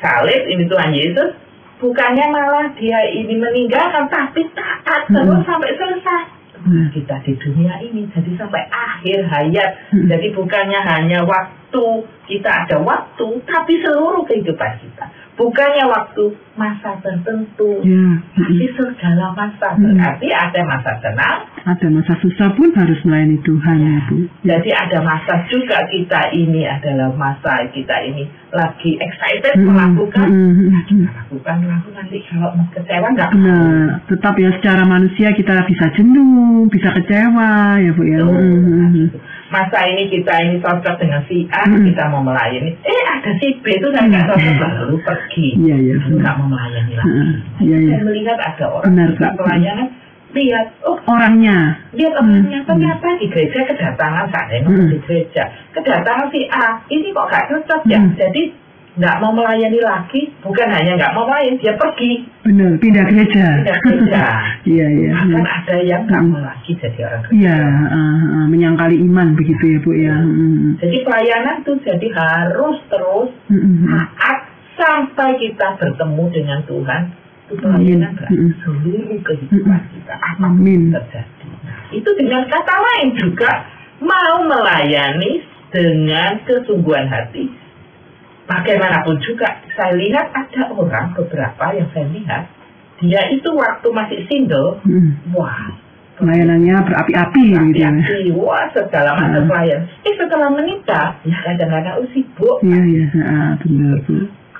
salib 0.00 0.42
ini 0.48 0.64
Tuhan 0.64 0.92
Yesus, 0.96 1.30
bukannya 1.76 2.24
malah 2.26 2.72
dia 2.72 3.00
ini 3.10 3.36
meninggalkan, 3.36 4.08
tapi 4.08 4.48
taat 4.56 5.04
terus 5.06 5.28
Hmm. 5.36 5.44
sampai 5.44 5.76
selesai. 5.76 6.39
Hmm. 6.60 6.92
Kita 6.92 7.24
di 7.24 7.32
dunia 7.40 7.80
ini 7.80 8.04
jadi 8.12 8.30
sampai 8.36 8.68
akhir 8.68 9.18
hayat. 9.26 9.70
Hmm. 9.92 10.06
Jadi 10.08 10.28
bukannya 10.36 10.80
hanya 10.84 11.24
waktu 11.24 11.84
kita 12.28 12.50
ada 12.66 12.76
waktu, 12.84 13.40
tapi 13.48 13.80
seluruh 13.80 14.22
kehidupan 14.28 14.72
kita. 14.84 15.04
Bukannya 15.40 15.88
waktu 15.88 16.24
masa 16.52 17.00
tertentu, 17.00 17.80
Ya. 17.80 18.20
tapi 18.36 18.68
segala 18.76 19.32
masa 19.32 19.72
Hmm. 19.72 19.96
berarti 19.96 20.28
ada 20.28 20.60
masa 20.68 20.92
tenang, 21.00 21.40
Ada 21.60 21.86
masa 21.88 22.12
susah 22.20 22.52
pun 22.52 22.68
harus 22.72 23.00
melayani 23.04 23.40
Tuhan 23.40 23.76
ya, 23.80 23.96
Bu. 24.04 24.16
jadi 24.42 24.70
ada 24.76 24.98
masa 25.00 25.40
juga 25.48 25.80
kita 25.88 26.28
ini 26.30 26.64
adalah 26.64 27.08
masa 27.12 27.64
kita 27.68 27.96
ini 28.02 28.28
lagi 28.50 28.96
excited 28.96 29.56
Hmm. 29.56 29.72
melakukan, 29.72 30.28
Hmm. 30.28 30.52
Hmm. 30.52 30.68
nah, 30.68 30.82
kita 30.84 31.08
lakukan 31.08 31.56
lakukan 31.64 31.92
nanti 31.96 32.16
kalau 32.28 32.50
kecewa 32.70 33.08
nggak 33.10 33.30
Benar, 33.32 34.04
tetap 34.04 34.34
ya 34.36 34.50
secara 34.56 34.82
manusia 34.84 35.28
kita 35.32 35.64
bisa 35.64 35.86
jenuh, 35.96 36.68
bisa 36.68 36.88
kecewa 36.92 37.50
ya 37.76 37.90
Bu 37.92 38.02
ya. 38.04 38.20
Hmm, 38.20 38.92
hmm. 38.92 39.08
Masa 39.50 39.82
ini 39.84 40.06
kita 40.06 40.30
ini 40.40 40.56
cocok 40.58 40.94
dengan 40.96 41.20
si 41.26 41.42
A, 41.50 41.66
Hmm. 41.66 41.82
kita 41.82 42.06
mau 42.06 42.22
melayani. 42.22 42.70
Eh 42.80 43.02
ada 43.04 43.30
si 43.36 43.58
B 43.58 43.66
itu 43.66 43.90
saya 43.90 44.06
nggak 44.06 44.26
cocok 44.30 44.56
lalu 44.56 44.96
pergi. 45.02 45.46
Iya. 45.58 45.76
Lalu 45.98 46.16
nggak 46.16 46.34
mau 46.38 46.46
melayani 46.48 46.92
lagi. 46.94 47.10
Hmm. 47.10 47.32
Iya, 47.58 47.76
iya. 47.76 47.90
Saya 47.92 48.02
melihat 48.06 48.38
ada 48.38 48.64
orang 48.70 48.86
Benar, 48.94 49.08
Kak. 49.12 49.32
pelayanan 49.34 49.88
lihat, 50.30 50.66
oh 50.86 50.94
Orangnya. 51.04 51.58
lihat 51.90 52.14
orangnya 52.14 52.58
Hmm. 52.62 52.68
ternyata 52.70 53.06
di 53.18 53.26
gereja 53.26 53.66
kedatangan 53.66 54.30
saya 54.30 54.62
Hmm. 54.62 54.86
di 54.86 54.98
gereja 55.02 55.42
kedatangan 55.74 56.30
si 56.30 56.46
A 56.46 56.78
ini 56.86 57.10
kok 57.10 57.26
gak 57.26 57.50
cocok 57.50 57.82
ya 57.84 57.98
Hmm. 57.98 58.14
jadi 58.14 58.42
nggak 59.00 59.16
mau 59.18 59.32
melayani 59.32 59.80
lagi 59.80 60.28
bukan 60.44 60.68
hanya 60.68 60.92
nggak 61.00 61.14
mau 61.16 61.24
melayani 61.24 61.56
dia 61.56 61.72
pergi 61.74 62.12
Benar, 62.44 62.76
pindah 62.76 63.04
gereja. 63.08 63.46
pindah 63.64 63.78
gereja 63.80 64.24
Iya, 64.70 64.86
iya. 64.92 65.10
bahkan 65.16 65.40
Hmm. 65.40 65.56
ada 65.56 65.76
yang 65.80 66.02
nggak 66.04 66.22
mau 66.28 66.40
lagi 66.44 66.70
jadi 66.76 67.00
orang 67.08 67.20
Iya, 67.32 67.56
Kristen 67.56 67.96
ah, 67.96 68.20
ah, 68.36 68.46
menyangkali 68.46 68.96
iman 69.08 69.28
begitu 69.32 69.64
ya 69.66 69.78
Bu 69.80 69.90
ya. 69.96 70.16
Hmm. 70.20 70.76
jadi 70.76 70.96
pelayanan 71.00 71.56
tuh 71.64 71.76
jadi 71.80 72.06
harus 72.12 72.76
terus 72.86 73.30
hmm. 73.48 73.88
taat 73.88 74.38
sampai 74.76 75.30
kita 75.36 75.66
bertemu 75.76 76.24
dengan 76.30 76.60
Tuhan 76.64 77.02
itu 77.50 77.54
pelayanan 77.58 78.12
seluruh 78.62 79.18
kehidupan 79.20 79.80
kita 79.90 80.14
apa 80.14 80.46
Amin. 80.46 80.94
terjadi. 80.94 81.46
Nah, 81.66 81.82
itu 81.90 82.10
dengan 82.14 82.46
kata 82.46 82.74
lain 82.78 83.08
juga 83.18 83.50
mau 83.98 84.46
melayani 84.46 85.42
dengan 85.74 86.38
kesungguhan 86.46 87.10
hati. 87.10 87.50
Bagaimanapun 88.50 89.16
juga 89.22 89.46
saya 89.72 89.94
lihat 89.94 90.26
ada 90.34 90.74
orang 90.74 91.14
beberapa 91.14 91.64
yang 91.70 91.86
saya 91.94 92.10
lihat 92.10 92.42
dia 92.98 93.22
itu 93.30 93.48
waktu 93.54 93.86
masih 93.88 94.26
single, 94.26 94.76
Hmm. 94.82 95.16
wah 95.30 95.70
Pelayanannya 96.18 96.84
berapi-api 96.84 97.44
gitu 97.72 97.80
ya. 97.80 97.88
wah 98.36 98.68
segala 98.76 99.16
macam 99.16 99.40
Hmm. 99.40 99.48
pelayan. 99.48 99.80
Eh 100.04 100.12
setelah 100.12 100.52
menikah, 100.52 101.16
ya 101.24 101.32
kadang-kadang 101.40 101.96
oh, 101.96 102.08
sibuk. 102.12 102.60
Iya, 102.60 102.76
iya, 102.84 103.04
ah, 103.24 103.52
benar. 103.56 104.04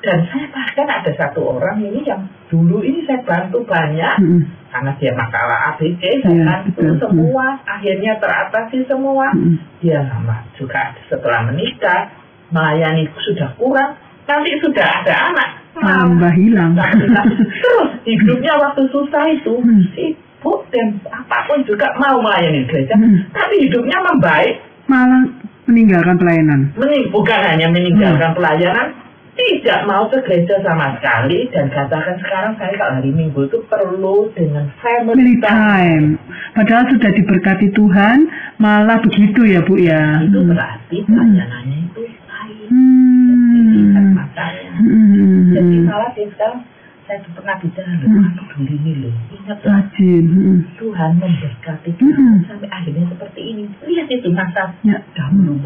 Dan 0.00 0.18
saya 0.32 0.48
bahkan 0.48 0.88
ada 0.88 1.12
satu 1.12 1.60
orang 1.60 1.76
ini 1.84 2.00
yang 2.00 2.24
dulu 2.48 2.80
ini 2.80 3.04
saya 3.04 3.20
bantu 3.20 3.60
banyak 3.68 4.14
Hmm. 4.16 4.40
karena 4.72 4.96
dia 4.96 5.12
masalah 5.12 5.76
ABC 5.76 6.00
Iya, 6.00 6.24
saya 6.24 6.40
bantu 6.48 6.80
betul. 6.80 6.96
semua 6.96 7.46
akhirnya 7.68 8.12
teratasi 8.16 8.78
semua 8.88 9.28
Hmm. 9.36 9.60
dia 9.84 10.00
sama 10.08 10.40
juga 10.56 10.96
setelah 11.12 11.44
menikah 11.44 12.08
melayani 12.50 13.06
sudah 13.24 13.50
kurang 13.54 13.94
nanti 14.24 14.50
sudah 14.58 14.86
ada 15.02 15.14
anak 15.28 15.48
Tambah 15.70 16.34
hilang. 16.34 16.74
terus 17.62 17.88
hidupnya 18.04 18.52
waktu 18.56 18.82
susah 18.90 19.24
itu 19.28 19.54
Hmm. 19.56 19.86
sibuk 19.92 20.66
dan 20.68 20.98
apa 21.06 21.46
pun 21.46 21.62
juga 21.62 21.88
mau 21.96 22.18
melayani 22.18 22.62
gereja 22.64 22.94
Hmm. 22.94 23.26
tapi 23.30 23.64
hidupnya 23.64 23.98
membaik 24.04 24.60
Malah 24.86 25.22
meninggalkan 25.64 26.18
pelayanan. 26.18 26.74
Mening- 26.74 27.08
bukan 27.08 27.40
hanya 27.40 27.70
meninggalkan 27.70 28.34
pelayanan 28.34 28.90
tidak 29.32 29.86
mau 29.86 30.04
ke 30.04 30.18
gereja 30.20 30.58
sama 30.60 30.98
sekali 30.98 31.46
dan 31.48 31.70
katakan 31.70 32.18
sekarang 32.18 32.52
saya 32.58 32.74
kalau 32.74 32.98
hari 32.98 33.08
Minggu 33.08 33.46
itu 33.46 33.62
perlu 33.64 34.28
dengan 34.34 34.66
family 34.76 35.14
Family 35.14 35.36
time. 35.38 36.06
Padahal 36.52 36.90
sudah 36.90 37.08
diberkati 37.08 37.70
Tuhan, 37.70 38.18
malah 38.58 38.98
begitu 38.98 39.46
ya 39.46 39.62
Bu 39.62 39.78
ya. 39.78 40.20
Itu 40.20 40.42
Hmm. 40.42 40.50
berarti 40.50 40.96
pelayanannya 41.06 41.78
itu 41.86 42.02
baik. 44.34 44.66
Hmm. 44.70 44.88
Hmm. 44.88 45.52
Jadi 45.54 45.76
malah 45.86 46.10
dia 46.14 46.26
sekarang 46.30 46.60
saya 47.06 47.18
pernah 47.34 47.56
bicara 47.58 47.90
loh, 47.90 48.06
Hmm. 48.06 48.30
aku 48.38 48.42
dulu 48.54 48.70
ini 48.70 48.92
loh, 49.02 49.14
ingat 49.34 49.58
Rajin. 49.66 50.24
Hmm. 50.30 50.58
Tuhan 50.78 51.10
memberkati 51.18 51.90
Hmm. 51.98 52.06
kamu 52.14 52.38
sampai 52.46 52.68
akhirnya 52.70 53.04
seperti 53.10 53.40
ini. 53.42 53.62
Lihat 53.82 54.06
itu 54.06 54.28
masa 54.30 54.70
Ya. 54.86 54.98
dahulu 55.18 55.58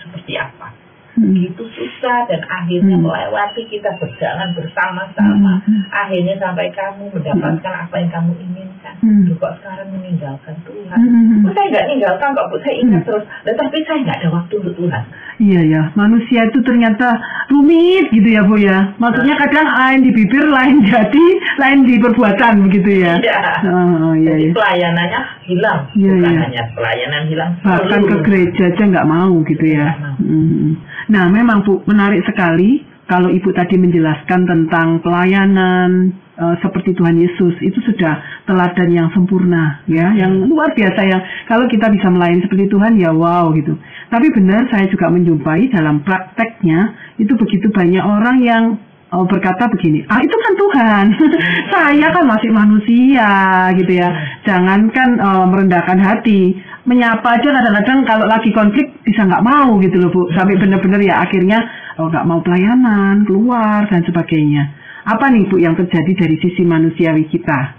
seperti 0.00 0.32
apa. 0.40 0.72
Hmm. 1.16 1.32
Begitu 1.32 1.64
susah 1.72 2.28
dan 2.28 2.40
akhirnya 2.44 2.96
Hmm. 2.96 3.04
melewati 3.08 3.64
kita 3.68 3.88
berjalan 3.96 4.52
bersama-sama. 4.56 5.64
Hmm. 5.64 5.84
Akhirnya 5.88 6.36
sampai 6.36 6.68
kamu 6.72 7.08
mendapatkan 7.12 7.74
apa 7.88 7.94
yang 8.00 8.10
kamu 8.12 8.32
inginkan. 8.40 8.94
Hmm. 9.00 9.24
Kok 9.36 9.52
sekarang 9.60 9.88
meninggalkan 9.92 10.56
Tuhan? 10.64 10.96
Hmm. 10.96 11.44
Saya 11.52 11.66
nggak 11.72 11.86
ninggalkan 11.92 12.28
kok, 12.32 12.46
Bu. 12.48 12.56
Saya 12.64 12.76
ingat 12.80 13.02
terus. 13.04 13.24
Tetapi 13.44 13.76
saya 13.84 13.98
nggak 14.00 14.16
ada 14.24 14.28
waktu 14.32 14.54
untuk 14.64 14.74
Tuhan. 14.80 15.04
Iya 15.36 15.60
ya, 15.68 15.82
manusia 15.92 16.48
itu 16.48 16.64
ternyata 16.64 17.20
rumit 17.52 18.08
gitu 18.08 18.24
ya 18.24 18.40
Bu 18.48 18.56
ya. 18.56 18.96
Maksudnya 18.96 19.36
kadang 19.36 19.68
lain 19.68 20.00
di 20.08 20.10
bibir, 20.16 20.48
lain 20.48 20.80
jadi, 20.88 21.26
lain 21.60 21.84
di 21.84 22.00
perbuatan 22.00 22.64
begitu 22.64 23.04
ya. 23.04 23.20
Iya. 23.20 23.40
Oh, 23.68 24.16
iya, 24.16 24.32
Jadi 24.32 24.48
iya. 24.48 24.56
pelayanannya 24.56 25.20
hilang. 25.44 25.80
Iya, 25.92 26.12
Bukan 26.16 26.32
iya. 26.32 26.40
hanya 26.40 26.62
pelayanan 26.72 27.22
hilang. 27.28 27.50
Bahkan 27.60 28.00
ke 28.08 28.16
gereja 28.24 28.64
aja 28.72 28.82
nggak 28.88 29.08
mau 29.08 29.34
gitu 29.44 29.66
ya. 29.68 29.88
Mau. 30.00 30.16
Hmm. 30.24 30.68
Nah, 31.12 31.24
memang 31.28 31.68
Bu 31.68 31.84
menarik 31.84 32.24
sekali 32.24 32.96
kalau 33.06 33.30
Ibu 33.30 33.54
tadi 33.54 33.78
menjelaskan 33.78 34.50
tentang 34.50 34.98
pelayanan 34.98 36.10
eh, 36.34 36.56
seperti 36.58 36.96
Tuhan 36.98 37.20
Yesus 37.20 37.54
itu 37.62 37.78
sudah 37.86 38.18
teladan 38.48 38.90
yang 38.90 39.08
sempurna 39.14 39.84
ya, 39.86 40.10
yang 40.16 40.48
luar 40.50 40.74
biasa 40.74 41.00
yang 41.06 41.22
kalau 41.46 41.70
kita 41.70 41.86
bisa 41.92 42.10
melayani 42.10 42.42
seperti 42.42 42.66
Tuhan 42.66 42.98
ya 42.98 43.14
wow 43.14 43.54
gitu. 43.54 43.78
Tapi 44.06 44.26
benar 44.30 44.70
saya 44.70 44.86
juga 44.86 45.10
menjumpai 45.10 45.70
dalam 45.74 46.02
prakteknya 46.06 46.94
itu 47.18 47.34
begitu 47.34 47.66
banyak 47.74 48.02
orang 48.02 48.36
yang 48.38 48.64
eh, 49.10 49.26
berkata 49.26 49.66
begini, 49.66 50.06
ah 50.06 50.22
itu 50.22 50.36
kan 50.36 50.52
Tuhan, 50.54 51.06
saya 51.74 52.06
kan 52.14 52.24
masih 52.26 52.50
manusia 52.54 53.30
gitu 53.74 53.92
ya. 53.92 54.08
Jangankan 54.46 55.08
eh, 55.18 55.44
merendahkan 55.50 55.98
hati, 55.98 56.54
menyapa 56.86 57.38
aja 57.38 57.48
kadang-kadang 57.50 58.06
kalau 58.06 58.26
lagi 58.30 58.50
konflik 58.54 58.94
bisa 59.02 59.26
nggak 59.26 59.42
mau 59.42 59.74
gitu 59.82 59.98
loh 59.98 60.10
bu, 60.14 60.30
sampai 60.38 60.54
benar-benar 60.54 61.02
ya 61.02 61.18
akhirnya 61.26 61.58
oh 61.98 62.06
nggak 62.06 62.26
mau 62.30 62.38
pelayanan, 62.46 63.26
keluar 63.26 63.90
dan 63.90 64.06
sebagainya. 64.06 64.70
Apa 65.06 65.30
nih 65.34 65.50
bu 65.50 65.58
yang 65.58 65.74
terjadi 65.74 66.12
dari 66.14 66.36
sisi 66.38 66.62
manusiawi 66.62 67.26
kita? 67.30 67.74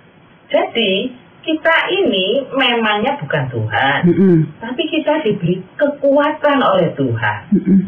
Jadi 0.48 1.12
kita 1.48 1.76
ini 1.96 2.44
memangnya 2.52 3.16
bukan 3.24 3.48
Tuhan. 3.48 4.00
Mm-mm, 4.12 4.36
Tapi 4.60 4.84
kita 4.92 5.24
diberi 5.24 5.64
kekuatan 5.80 6.60
oleh 6.60 6.92
Tuhan. 7.00 7.40
mm-mm, 7.56 7.80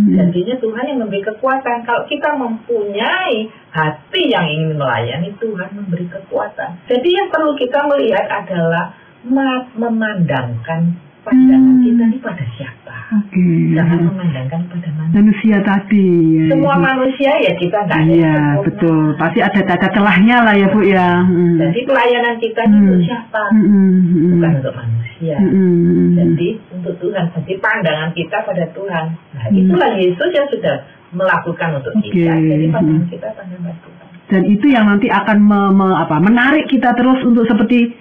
mm-mm. 0.00 0.14
Jadinya 0.16 0.56
Tuhan 0.56 0.84
yang 0.88 0.98
memberi 1.04 1.20
kekuatan. 1.20 1.84
Kalau 1.84 2.08
kita 2.08 2.32
mempunyai 2.32 3.52
hati 3.70 4.22
yang 4.32 4.48
ingin 4.48 4.80
melayani, 4.80 5.36
Tuhan 5.36 5.76
memberi 5.76 6.08
kekuatan. 6.08 6.88
Jadi 6.88 7.08
yang 7.12 7.28
perlu 7.28 7.52
kita 7.60 7.84
melihat 7.92 8.24
adalah 8.24 8.96
ma- 9.28 9.68
memandangkan 9.76 10.96
pandangan 11.22 11.62
Hmm. 11.72 11.82
kita 11.82 12.02
ini 12.04 12.18
pada 12.18 12.44
siapa. 12.52 12.96
Oke. 13.14 13.44
Jangan 13.72 13.98
memandangkan 14.02 14.60
pada 14.66 14.88
manusia. 14.90 15.14
Manusia 15.14 15.56
tadi. 15.62 16.08
ya, 16.32 16.44
Semua 16.50 16.74
ya. 16.74 16.80
manusia 16.82 17.30
ya 17.38 17.52
kita 17.54 17.78
nggak 17.80 17.98
ada 17.98 18.10
Iya 18.10 18.36
betul, 18.60 18.98
pasti 19.14 19.38
ada 19.38 19.60
cacat 19.60 19.90
celahnya 19.92 20.36
lah 20.40 20.54
ya 20.54 20.66
bu 20.66 20.80
ya. 20.82 21.08
Mm. 21.22 21.56
Jadi 21.60 21.80
pelayanan 21.84 22.34
kita 22.36 22.60
ini 22.62 22.72
Hmm. 22.72 22.84
untuk 22.84 23.00
siapa? 23.02 23.42
Mm-mm, 23.50 23.70
mm-mm. 23.70 24.30
Bukan 24.32 24.50
untuk 24.58 24.74
manusia. 24.74 25.34
Mm-mm. 25.38 26.06
Jadi 26.14 26.48
untuk 26.72 26.94
Tuhan, 26.98 27.24
jadi 27.32 27.54
pandangan 27.56 28.10
kita 28.12 28.36
pada 28.42 28.64
Tuhan. 28.68 29.04
Nah 29.12 29.44
Hmm. 29.44 29.56
itulah 29.56 29.90
Yesus 29.94 30.30
yang 30.30 30.48
sudah 30.48 30.74
melakukan 31.12 31.68
untuk 31.76 31.92
Oke. 31.92 32.08
kita. 32.08 32.32
Jadi 32.32 32.66
pandangan 32.68 33.00
Hmm. 33.00 33.12
kita 33.12 33.28
pandangan 33.32 33.76
Tuhan. 33.78 34.06
Dan 34.24 34.42
itu 34.48 34.66
yang 34.66 34.88
nanti 34.88 35.06
akan 35.06 35.38
me- 35.38 35.72
me- 35.72 35.98
apa, 35.98 36.16
menarik 36.16 36.64
kita 36.66 36.90
terus 36.92 37.20
untuk 37.20 37.44
seperti 37.44 37.92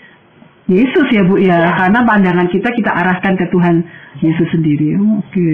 Yesus 0.72 1.08
ya 1.12 1.22
Bu 1.22 1.36
ya, 1.36 1.52
Ya. 1.52 1.72
karena 1.76 2.00
pandangan 2.02 2.48
kita 2.48 2.72
kita 2.72 2.88
arahkan 2.88 3.36
ke 3.36 3.46
Tuhan 3.52 3.84
Yesus 4.20 4.48
sendiri. 4.50 4.96
Oke. 4.96 5.52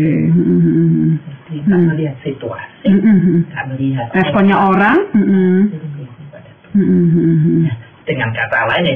Tak 1.48 1.66
Hmm. 1.66 1.88
melihat 1.90 2.16
situasi, 2.22 2.86
Mm-mm. 2.86 3.48
tak 3.50 3.66
melihat 3.72 4.06
Responnya 4.14 4.58
orang. 4.60 4.98
Melihat 5.16 6.28
pada 6.30 6.52
Tuhan. 6.62 6.78
Mm-mm. 6.78 7.66
Dengan 8.04 8.30
kata 8.30 8.60
lain 8.70 8.86
ya 8.86 8.96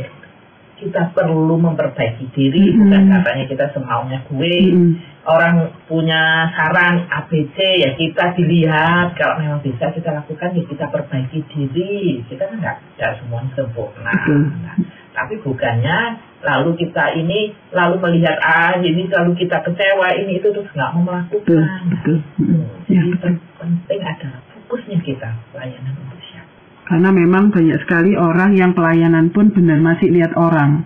kita 0.78 1.14
perlu 1.14 1.56
memperbaiki 1.58 2.26
diri, 2.34 2.74
Mm-mm. 2.74 2.86
bukan 2.86 3.02
katanya 3.08 3.46
kita 3.48 3.66
semaunya 3.72 4.18
gue. 4.28 4.56
Mm-mm. 4.68 4.92
Orang 5.22 5.70
punya 5.86 6.50
saran 6.52 7.06
ABC 7.06 7.54
ya 7.78 7.94
kita 7.94 8.34
dilihat 8.34 9.14
kalau 9.14 9.38
memang 9.38 9.62
bisa 9.62 9.94
kita 9.94 10.10
lakukan 10.12 10.50
ya 10.52 10.64
kita 10.66 10.86
perbaiki 10.90 11.46
diri. 11.48 12.26
Kita 12.26 12.50
kan 12.50 12.58
nggak 12.58 12.78
nggak 12.98 13.12
semua 13.22 13.46
sempurna. 13.54 14.12
Betul. 14.12 14.50
Nah, 14.66 14.76
tapi 15.12 15.36
bukannya 15.44 15.98
lalu 16.42 16.74
kita 16.74 17.14
ini 17.14 17.54
lalu 17.70 17.96
melihat 18.02 18.40
ah 18.42 18.74
ini 18.76 19.06
lalu 19.06 19.38
kita 19.38 19.62
kecewa 19.62 20.08
ini 20.18 20.42
itu 20.42 20.50
terus 20.50 20.70
nggak 20.74 20.90
mau 20.98 21.22
Betul, 21.30 21.62
melakukan. 21.62 21.82
betul. 21.92 22.18
Mm. 22.40 22.48
Hmm, 22.48 22.66
Ya, 22.90 23.02
Jadi 23.02 23.10
betul. 23.14 23.34
penting 23.56 24.02
adalah 24.02 24.40
fokusnya 24.52 24.98
kita 25.00 25.30
pelayanan 25.54 25.94
untuk 25.96 26.20
siapa. 26.28 26.50
Karena 26.88 27.10
memang 27.14 27.44
banyak 27.52 27.78
sekali 27.84 28.12
orang 28.16 28.52
yang 28.56 28.72
pelayanan 28.74 29.32
pun 29.32 29.54
benar 29.54 29.80
masih 29.80 30.12
lihat 30.12 30.36
orang. 30.36 30.84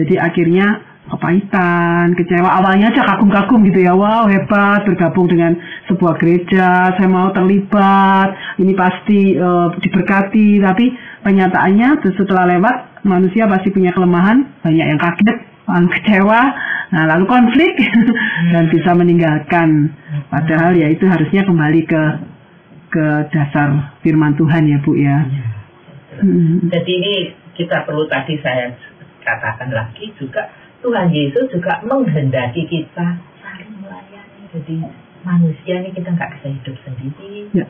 Jadi 0.00 0.16
akhirnya 0.16 0.80
kepahitan, 1.12 2.16
kecewa. 2.16 2.48
Awalnya 2.62 2.88
aja 2.88 3.04
kagum-kagum 3.04 3.60
gitu 3.68 3.84
ya. 3.84 3.92
Wow 3.92 4.32
hebat 4.32 4.88
bergabung 4.88 5.28
dengan 5.28 5.52
sebuah 5.90 6.16
gereja. 6.16 6.96
Saya 6.96 7.08
mau 7.10 7.28
terlibat. 7.32 8.32
Ini 8.56 8.72
pasti 8.72 9.36
eh, 9.36 9.68
diberkati. 9.76 10.62
Tapi 10.62 10.84
kenyataannya 11.20 11.88
setelah 12.16 12.48
lewat 12.48 12.76
manusia 13.02 13.46
pasti 13.46 13.70
punya 13.70 13.94
kelemahan. 13.94 14.62
Banyak 14.62 14.86
yang 14.94 15.00
kaget, 15.00 15.38
kecewa. 15.66 16.40
Nah 16.92 17.04
lalu 17.08 17.24
konflik 17.24 17.72
dan 18.52 18.68
bisa 18.68 18.90
meninggalkan. 18.92 19.92
Padahal 20.28 20.76
ya 20.76 20.88
itu 20.92 21.08
harusnya 21.08 21.46
kembali 21.46 21.82
ke 21.88 22.02
ke 22.92 23.06
dasar 23.32 23.96
firman 24.04 24.36
Tuhan 24.36 24.68
ya 24.68 24.78
Bu 24.84 24.92
ya. 24.96 25.24
Iya. 25.24 25.46
Hmm. 26.20 26.68
Jadi 26.68 26.92
ini 26.92 27.14
kita 27.56 27.88
perlu 27.88 28.04
tadi 28.04 28.36
saya 28.44 28.68
katakan 29.24 29.72
lagi 29.72 30.12
juga 30.20 30.52
Tuhan 30.84 31.08
Yesus 31.08 31.48
juga 31.48 31.80
menghendaki 31.86 32.68
kita 32.68 33.16
saling 33.40 33.72
melayani. 33.80 34.42
Jadi 34.52 34.76
manusia 35.24 35.80
ini 35.80 35.90
kita 35.96 36.12
nggak 36.12 36.30
bisa 36.36 36.46
hidup 36.52 36.76
sendiri. 36.84 37.48
Ya. 37.56 37.66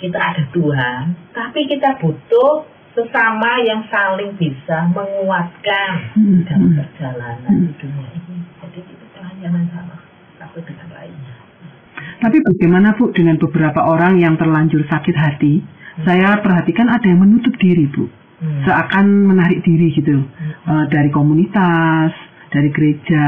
Kita 0.00 0.18
ada 0.18 0.42
Tuhan, 0.50 1.16
tapi 1.32 1.70
kita 1.70 1.96
butuh 2.02 2.66
sesama 2.94 3.58
yang 3.66 3.82
saling 3.90 4.32
bisa 4.38 4.86
menguatkan 4.94 5.90
Hmm. 6.14 6.46
dalam 6.46 6.70
Hmm. 6.70 6.78
perjalanan 6.78 7.50
Hmm. 7.50 7.66
di 7.66 7.72
dunia 7.76 8.08
ini. 8.14 8.36
Jadi 8.62 8.78
itu 8.86 9.04
pelayanan 9.12 9.64
sama 9.74 9.94
satu 10.38 10.58
dengan 10.62 10.88
lainnya. 10.94 11.34
Tapi 11.94 12.36
bagaimana 12.40 12.94
Bu 12.94 13.10
dengan 13.10 13.36
beberapa 13.36 13.84
orang 13.84 14.18
yang 14.18 14.38
terlanjur 14.38 14.86
sakit 14.86 15.14
hati? 15.14 15.60
Saya 16.02 16.42
perhatikan 16.42 16.90
ada 16.90 17.06
yang 17.06 17.22
menutup 17.22 17.54
diri 17.54 17.86
Bu, 17.86 18.06
Hmm. 18.06 18.62
seakan 18.66 19.06
menarik 19.30 19.62
diri 19.62 19.94
gitu 19.94 20.26
eh, 20.64 20.84
dari 20.90 21.10
komunitas, 21.10 22.10
dari 22.50 22.70
gereja, 22.70 23.26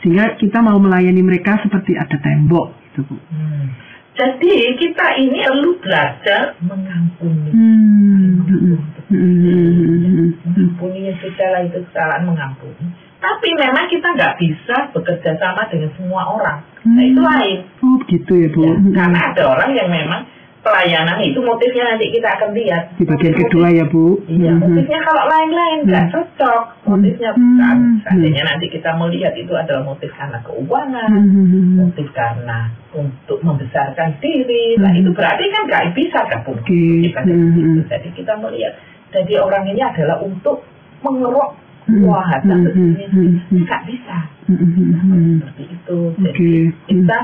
sehingga 0.00 0.34
kita 0.34 0.62
mau 0.62 0.78
melayani 0.78 1.22
mereka 1.22 1.58
seperti 1.62 1.94
ada 1.94 2.18
tembok 2.18 2.74
gitu 2.90 3.06
Bu. 3.06 3.16
Hmm. 3.30 3.70
Jadi 4.18 4.50
kita 4.82 5.14
ini 5.14 5.46
perlu 5.46 5.78
belajar 5.78 6.58
mengampuni. 6.58 7.50
Hmm. 7.54 8.34
Hmm. 8.50 8.78
Hmm. 9.08 10.36
mengampuni 10.44 11.08
segala 11.18 11.64
itu 11.64 11.80
kesalahan 11.88 12.24
mengampuni. 12.24 12.86
Tapi 13.18 13.48
memang 13.50 13.90
kita 13.90 14.14
nggak 14.14 14.36
bisa 14.38 14.76
bekerja 14.94 15.34
sama 15.36 15.66
dengan 15.66 15.90
semua 15.98 16.22
orang. 16.38 16.58
Nah 16.86 17.02
itu 17.02 17.18
lain. 17.18 17.58
Oh 17.82 17.96
begitu 17.98 18.32
ya 18.36 18.48
Bu. 18.52 18.60
Ya, 18.62 18.72
Hmm. 18.72 18.92
karena 18.94 19.18
ada 19.32 19.42
orang 19.48 19.70
yang 19.74 19.90
memang 19.90 20.22
pelayanan 20.58 21.18
itu 21.22 21.40
motifnya 21.40 21.94
nanti 21.94 22.12
kita 22.12 22.28
akan 22.28 22.50
lihat. 22.52 22.82
Di 22.94 23.02
bagian 23.02 23.34
Motif- 23.34 23.42
kedua 23.48 23.66
ya 23.72 23.84
Bu. 23.88 24.04
Iya, 24.28 24.52
Hmm. 24.54 24.60
motifnya 24.62 25.00
kalau 25.02 25.24
lain-lain 25.26 25.78
nggak 25.82 26.04
Hmm. 26.04 26.12
cocok. 26.14 26.62
Motifnya 26.86 27.30
Hmm. 27.32 27.38
bukan. 27.40 27.74
Hmm. 27.74 27.98
Seandainya 28.06 28.42
nanti 28.44 28.66
kita 28.68 28.90
melihat 28.94 29.32
itu 29.34 29.52
adalah 29.56 29.82
motif 29.82 30.10
karena 30.14 30.38
keuangan, 30.44 31.10
Hmm. 31.10 31.74
motif 31.80 32.06
karena 32.12 32.58
untuk 32.92 33.38
membesarkan 33.42 34.14
diri. 34.22 34.78
Nah 34.78 34.94
Hmm. 34.94 35.00
itu 35.02 35.10
berarti 35.10 35.44
kan 35.48 35.62
nggak 35.66 35.84
bisa 35.90 36.18
gabung. 36.22 36.60
Hmm. 36.62 37.02
gitu. 37.02 37.80
Jadi 37.88 38.08
kita 38.14 38.32
melihat, 38.38 38.78
jadi 39.10 39.32
orang 39.38 39.64
ini 39.66 39.80
adalah 39.80 40.20
untuk 40.20 40.62
mengeruk 41.00 41.56
Hmm. 41.88 42.04
wah 42.04 42.20
harta 42.20 42.52
Hmm. 42.52 42.68
Hmm. 42.68 43.40
Hmm. 43.48 43.64
nggak 43.64 43.80
bisa. 43.88 44.16
Hmm. 44.44 44.60
Hmm. 44.60 45.40
Seperti 45.40 45.64
itu. 45.72 45.98
Jadi. 46.20 46.48
Hmm. 46.68 46.72
kita 46.84 47.18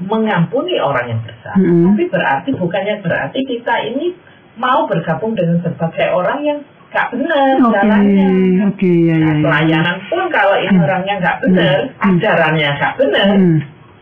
mengampuni 0.00 0.76
orang 0.76 1.06
yang 1.08 1.20
bersalah. 1.24 1.56
Tapi 1.56 2.02
berarti 2.08 2.50
bukannya 2.52 2.94
berarti 3.00 3.40
kita 3.42 3.74
ini 3.86 4.16
mau 4.56 4.84
bergabung 4.84 5.32
dengan 5.32 5.60
sebagai 5.60 6.08
orang 6.10 6.40
yang 6.40 6.58
gak 6.90 7.06
benar 7.14 7.54
oke, 7.62 7.70
ya, 7.70 9.14
ya, 9.14 9.14
Nah, 9.14 9.30
ya. 9.30 9.40
pelayanan 9.40 9.96
pun 10.10 10.22
kalau 10.26 10.58
ini 10.58 10.74
Hmm. 10.74 10.82
orangnya 10.82 11.14
nggak 11.16 11.36
benar, 11.38 11.76
Hmm. 11.86 12.08
ajarannya 12.10 12.68
nggak 12.74 12.94
benar, 12.98 13.28
Hmm. 13.30 13.58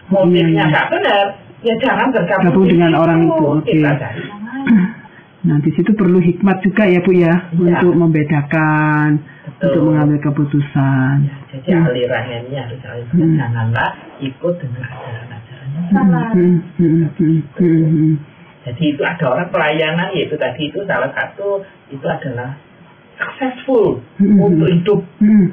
motifnya 0.09 0.41
Iya, 0.41 0.49
iya. 0.49 0.65
nggak 0.73 0.87
benar, 0.89 1.25
ya 1.61 1.75
jangan 1.79 2.09
bergabung 2.11 2.65
dengan 2.65 2.93
orang 2.97 3.21
itu, 3.23 3.45
oke. 3.45 3.69
Kita 3.69 3.91
cari 3.93 4.23
yang 4.25 4.41
lain. 4.41 4.98
Nah, 5.49 5.57
di 5.65 5.73
situ 5.73 5.97
perlu 5.97 6.21
hikmat 6.21 6.61
juga 6.61 6.85
ya, 6.85 7.01
Bu 7.01 7.13
ya, 7.17 7.49
Iya. 7.57 7.81
untuk 7.81 7.97
membedakan, 7.97 9.17
Betul. 9.57 9.65
untuk 9.65 9.83
mengambil 9.89 10.19
keputusan. 10.21 11.15
Ya, 11.25 11.37
jadi 11.57 11.69
Hmm. 11.73 11.89
alirannya 11.89 12.37
ini 12.45 12.57
harus 12.61 12.79
Hmm. 13.17 13.33
janganlah 13.33 13.91
ikut 14.21 14.55
dengan 14.61 14.85
ajaran-ajaran 14.85 15.69
yang 15.73 15.87
salah. 15.89 16.29
Hmm, 16.37 16.57
hmm, 16.77 17.05
hmm, 17.17 17.39
hmm, 17.57 17.81
hmm. 17.89 18.15
Jadi 18.69 18.83
itu 18.93 19.01
ada 19.01 19.25
orang 19.25 19.49
pelayanan 19.49 20.13
yaitu 20.13 20.37
tadi 20.37 20.69
itu 20.69 20.85
salah 20.85 21.09
satu 21.17 21.65
itu 21.89 22.05
adalah 22.05 22.53
successful 23.17 24.05
Hmm. 24.21 24.37
untuk 24.45 24.69
hidup. 24.69 25.01
Hmm, 25.25 25.49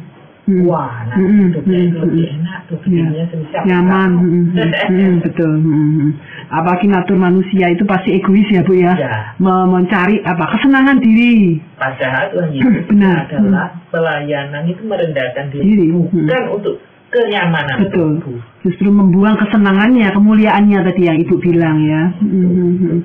hmm. 0.46 0.62
Wah, 0.64 0.94
nah 1.06 1.16
Hmm, 1.16 1.50
hidupnya 1.50 1.76
hmm, 1.76 1.88
itu 1.88 1.98
lebih 2.00 2.24
hmm. 2.24 2.36
enak 2.38 2.60
tuh 2.66 2.78
semisal 2.82 3.62
nyaman 3.66 4.10
hmm, 4.14 4.44
hmm, 4.54 4.72
hmm, 4.88 5.14
betul 5.22 5.52
hmm, 5.52 5.90
hmm. 5.96 6.12
apalagi 6.50 6.86
natur 6.86 7.18
manusia 7.18 7.66
itu 7.68 7.84
pasti 7.84 8.10
egois 8.14 8.46
ya 8.48 8.62
bu 8.62 8.74
ya 8.74 8.94
Ya. 8.96 9.16
Me- 9.38 9.68
mencari 9.68 10.22
apa 10.22 10.46
kesenangan 10.52 10.98
diri 10.98 11.58
Padahal 11.76 12.24
Tuhan 12.30 12.50
Yesus 12.52 12.86
Benar. 12.88 13.26
adalah 13.28 13.68
pelayanan 13.90 14.64
itu 14.66 14.82
merendahkan 14.82 15.46
diri, 15.50 15.64
Diri. 15.66 15.86
bukan 15.92 16.44
untuk 16.52 16.76
kenyamanan 17.08 17.78
betul 17.82 18.10
tubuh. 18.20 18.40
justru 18.62 18.88
membuang 18.88 19.36
kesenangannya 19.36 20.08
kemuliaannya 20.10 20.80
tadi 20.84 21.02
yang 21.04 21.18
ibu 21.18 21.36
bilang 21.38 21.78
ya 21.82 22.04
Hmm, 22.18 22.46
hmm, 22.46 22.74
hmm. 22.78 23.00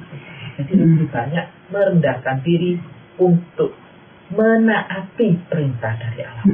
Jadi 0.57 0.72
lebih 0.76 1.09
banyak 1.09 1.44
merendahkan 1.68 2.37
diri 2.42 2.76
untuk 3.16 3.72
menaati 4.31 5.29
perintah 5.51 5.93
dari 5.99 6.23
Allah. 6.23 6.45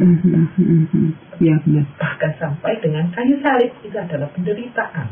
Ya 1.37 1.57
benar 1.61 1.85
Bahkan 2.01 2.33
sampai 2.41 2.81
dengan 2.81 3.13
kayu 3.13 3.37
salib 3.45 3.73
itu 3.85 3.97
adalah 3.97 4.29
penderitaan. 4.33 5.07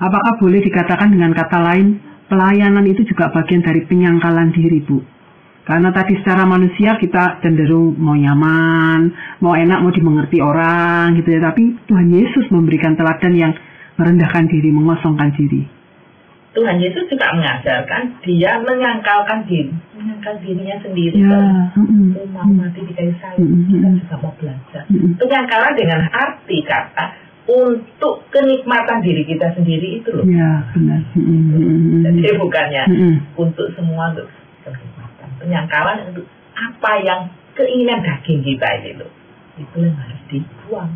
apakah 0.00 0.32
boleh 0.40 0.64
dikatakan 0.64 1.12
dengan 1.12 1.36
kata 1.36 1.60
lain 1.60 2.00
pelayanan 2.32 2.88
itu 2.88 3.04
juga 3.04 3.28
bagian 3.28 3.60
dari 3.60 3.84
penyangkalan 3.84 4.48
diri 4.48 4.80
bu 4.80 5.04
karena 5.70 5.94
tadi 5.94 6.18
secara 6.18 6.48
manusia 6.50 6.98
kita 6.98 7.38
cenderung 7.44 7.94
mau 7.94 8.18
nyaman, 8.18 9.12
mau 9.38 9.54
enak, 9.54 9.78
mau 9.86 9.94
dimengerti 9.94 10.42
orang 10.42 11.14
gitu 11.20 11.30
ya. 11.30 11.46
Tapi 11.46 11.86
Tuhan 11.86 12.10
Yesus 12.10 12.50
memberikan 12.50 12.98
teladan 12.98 13.30
yang 13.38 13.52
merendahkan 13.94 14.50
diri, 14.50 14.72
mengosongkan 14.74 15.30
diri. 15.36 15.79
Tuhan 16.50 16.82
Yesus 16.82 17.06
juga 17.06 17.30
mengajarkan 17.30 18.18
dia 18.26 18.58
menyangkalkan 18.58 19.46
diri, 19.46 19.70
menyangkal 19.94 20.34
dirinya 20.42 20.76
sendiri. 20.82 21.22
Ya, 21.22 21.70
mm-mm, 21.78 22.10
Aku 22.18 22.26
mau 22.34 22.42
mati 22.50 22.82
di 22.82 22.90
kayu 22.90 23.14
salib, 23.22 23.46
Mm-mm. 23.46 23.70
kita 23.70 23.88
juga 24.02 24.14
mau 24.18 24.34
belajar. 24.34 24.82
mm-mm. 24.90 25.14
Penyangkalan 25.14 25.74
dengan 25.78 26.00
arti 26.10 26.58
kata 26.66 27.04
untuk 27.46 28.26
kenikmatan 28.34 28.98
diri 28.98 29.22
kita 29.30 29.54
sendiri 29.54 30.02
itu 30.02 30.10
loh. 30.10 30.26
Ya, 30.26 30.66
benar. 30.74 31.06
Mm-mm, 31.14 31.40
mm-mm, 31.54 32.02
Jadi 32.02 32.34
bukannya 32.42 32.82
mm-mm. 32.90 33.14
untuk 33.38 33.70
semua 33.78 34.10
untuk 34.10 34.26
kenikmatan. 34.66 35.28
Penyangkalan 35.38 36.10
untuk 36.10 36.26
apa 36.58 36.92
yang 37.06 37.20
keinginan 37.54 38.02
daging 38.02 38.42
kita 38.42 38.66
ini 38.82 38.98
loh. 38.98 39.10
Itu 39.54 39.86
yang 39.86 39.94
harus 39.94 40.18
dibuang. 40.26 40.90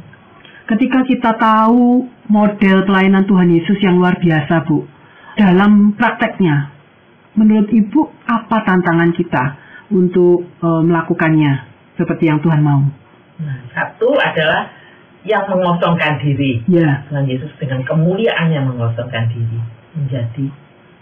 Ketika 0.64 1.04
kita 1.04 1.30
tahu 1.36 2.08
model 2.26 2.88
pelayanan 2.88 3.28
Tuhan 3.28 3.52
Yesus 3.52 3.78
yang 3.84 4.00
luar 4.00 4.16
biasa, 4.16 4.64
Bu, 4.64 4.88
dalam 5.34 5.94
prakteknya, 5.98 6.70
menurut 7.34 7.68
Ibu 7.70 8.00
apa 8.26 8.62
tantangan 8.62 9.10
kita 9.14 9.44
untuk 9.90 10.46
eh, 10.62 10.82
melakukannya 10.82 11.52
seperti 11.98 12.30
yang 12.30 12.42
Tuhan 12.42 12.62
mau? 12.62 12.82
Nah, 13.42 13.58
satu 13.74 14.14
adalah 14.14 14.70
yang 15.24 15.44
mengosongkan 15.48 16.20
diri. 16.20 16.62
Ya, 16.68 17.02
Tuhan 17.08 17.24
Yesus 17.24 17.50
dengan 17.56 17.82
kemuliaannya 17.82 18.60
mengosongkan 18.68 19.32
diri 19.32 19.58
menjadi 19.96 20.46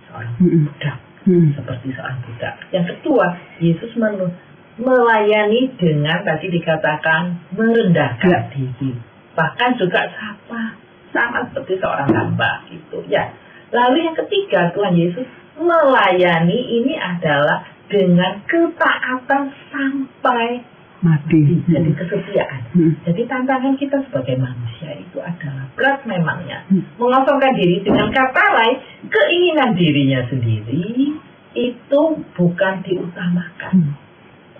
seorang 0.08 0.32
budak 0.38 0.96
mm-mm. 1.26 1.52
seperti 1.58 1.90
seorang 1.96 2.18
budak. 2.24 2.54
Yang 2.70 2.84
kedua, 2.96 3.26
Yesus 3.58 3.92
men- 3.98 4.36
melayani 4.80 5.68
dengan 5.76 6.24
tadi 6.24 6.48
dikatakan 6.48 7.52
merendahkan 7.52 8.30
Ya. 8.30 8.40
diri. 8.48 8.96
Bahkan 9.36 9.70
juga 9.76 10.00
sama 10.16 10.80
sama 11.12 11.44
seperti 11.52 11.76
seorang 11.76 12.08
hamba 12.08 12.64
gitu 12.72 13.04
ya. 13.08 13.28
Lalu 13.72 13.96
yang 14.04 14.16
ketiga, 14.20 14.68
Tuhan 14.76 14.94
Yesus 14.94 15.26
melayani 15.56 16.60
ini 16.80 16.94
adalah 17.00 17.64
dengan 17.88 18.40
ketaatan 18.44 19.52
sampai 19.72 20.64
mati. 21.02 21.60
jadi 21.66 21.90
kesetiaan. 21.92 22.62
Mm-mm. 22.72 22.94
Jadi 23.04 23.22
tantangan 23.26 23.74
kita 23.74 23.98
sebagai 24.08 24.38
manusia 24.38 24.96
itu 24.96 25.18
adalah 25.18 25.66
berat 25.74 26.00
memangnya. 26.06 26.62
Hmm. 26.70 26.86
Mengosongkan 26.96 27.52
diri 27.58 27.82
dengan 27.82 28.08
kata 28.14 28.44
lain, 28.54 28.76
keinginan 29.10 29.74
dirinya 29.74 30.20
sendiri 30.30 31.18
itu 31.52 32.02
bukan 32.38 32.74
diutamakan. 32.86 33.72
Hmm. 33.82 33.94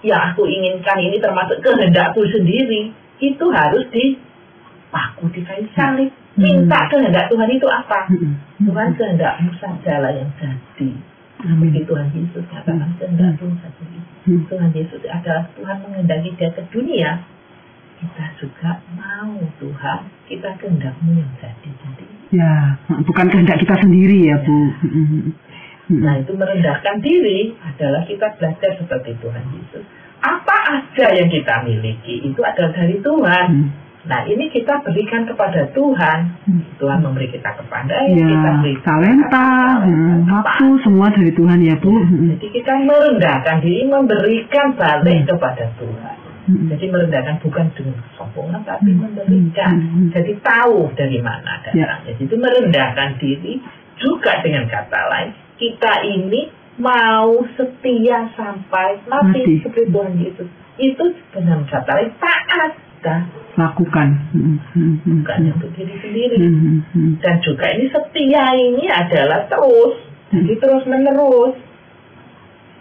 Yang 0.03 0.23
aku 0.35 0.43
inginkan 0.51 0.99
ini 0.99 1.17
termasuk 1.23 1.63
kehendakku 1.63 2.27
sendiri, 2.27 2.91
itu 3.23 3.45
harus 3.55 3.87
dipaku 3.95 5.31
di 5.31 5.41
kayu 5.47 5.67
salib. 5.79 6.11
Hmm. 6.11 6.22
Minta 6.33 6.89
kehendak 6.89 7.29
Tuhan 7.29 7.49
itu 7.53 7.69
apa? 7.69 8.09
Mm-mm. 8.09 8.33
Tuhan 8.65 8.89
kehendakmu 8.97 9.53
sajalah 9.61 10.13
yang 10.17 10.31
jadi. 10.41 10.91
Amin. 11.43 11.75
Tuhan 11.85 12.09
Yesus 12.15 12.45
katakan 12.49 12.95
kehendakmu 12.97 13.53
saja. 13.59 13.85
Hmm. 14.23 14.47
Tuhan 14.47 14.71
Yesus 14.71 15.03
adalah 15.11 15.51
Tuhan 15.59 15.77
mengendaki 15.83 16.31
dia 16.39 16.55
ke 16.55 16.63
dunia, 16.71 17.19
kita 17.99 18.25
juga 18.39 18.79
mau 18.95 19.35
Tuhan, 19.59 20.01
kita 20.31 20.51
kehendakmu 20.63 21.19
yang 21.19 21.33
jadi. 21.43 21.71
Jadi, 21.71 22.05
Ya, 22.33 22.81
bukan 22.89 23.29
kehendak 23.29 23.61
kita 23.61 23.77
sendiri 23.83 24.33
ya, 24.33 24.41
Bu. 24.41 24.57
Mm-mm. 24.89 25.37
nah 25.93 26.17
itu 26.17 26.33
merendahkan 26.33 27.03
diri 27.05 27.53
adalah 27.61 28.07
kita 28.09 28.33
belajar 28.39 28.71
seperti 28.81 29.13
Tuhan 29.21 29.45
Yesus. 29.53 29.85
Apa 30.23 30.57
aja 30.81 31.07
yang 31.13 31.29
kita 31.29 31.67
miliki 31.67 32.23
itu 32.23 32.41
adalah 32.41 32.71
dari 32.71 33.03
Tuhan. 33.03 33.47
Nah 34.03 34.27
ini 34.27 34.51
kita 34.51 34.83
berikan 34.83 35.23
kepada 35.23 35.71
Tuhan. 35.71 36.19
Hmm. 36.43 36.63
Tuhan 36.75 36.99
memberi 37.07 37.31
kita 37.31 37.55
kepandaian, 37.55 38.19
Ya, 38.19 38.27
kita 38.27 38.51
beri 38.59 38.75
talenta, 38.83 39.49
waktu 40.27 40.67
semua 40.83 41.07
dari 41.15 41.31
Tuhan 41.31 41.63
ya, 41.63 41.79
Bu. 41.79 41.95
Mm-mm. 41.95 42.35
Jadi 42.35 42.47
kita 42.51 42.83
merendahkan 42.83 43.63
diri, 43.63 43.87
memberikan 43.87 44.75
balik 44.75 45.23
Hmm. 45.23 45.29
kepada 45.31 45.65
Tuhan. 45.79 46.17
Mm-mm. 46.51 46.67
Jadi 46.75 46.85
merendahkan 46.91 47.37
bukan 47.39 47.67
dengan 47.79 47.97
kesombongan, 48.03 48.61
tapi 48.67 48.91
Hmm. 48.91 49.01
memberikan. 49.07 49.71
Hmm. 49.71 49.91
Hmm. 49.95 50.09
Jadi 50.11 50.33
tahu 50.43 50.77
dari 50.99 51.19
mana 51.23 51.53
Ya. 51.71 51.87
datangnya. 51.87 52.19
Jadi 52.19 52.35
merendahkan 52.35 53.09
diri 53.23 53.63
juga 54.03 54.43
dengan 54.43 54.67
kata 54.67 55.01
lain, 55.15 55.31
kita 55.55 55.93
ini 56.03 56.51
mau 56.83 57.39
setia 57.55 58.35
sampai 58.35 58.99
mati 59.07 59.47
Mati. 59.47 59.63
seperti 59.63 59.95
Tuhan 59.95 60.15
Yesus. 60.19 60.49
Itu 60.75 61.05
dengan 61.31 61.63
kata 61.71 61.91
lain 61.95 62.11
taat 62.19 62.73
dan 63.03 63.21
Lakukan. 63.53 64.09
Bukan 65.05 65.39
untuk 65.53 65.71
diri 65.77 65.93
sendiri. 66.01 66.41
Mm-mm. 66.41 66.89
Mm-mm. 66.89 67.21
Dan 67.21 67.37
juga 67.45 67.69
ini 67.69 67.85
setia 67.93 68.49
ini 68.57 68.89
adalah 68.89 69.45
terus, 69.45 70.01
jadi 70.33 70.57
terus 70.57 70.89
menerus. 70.89 71.53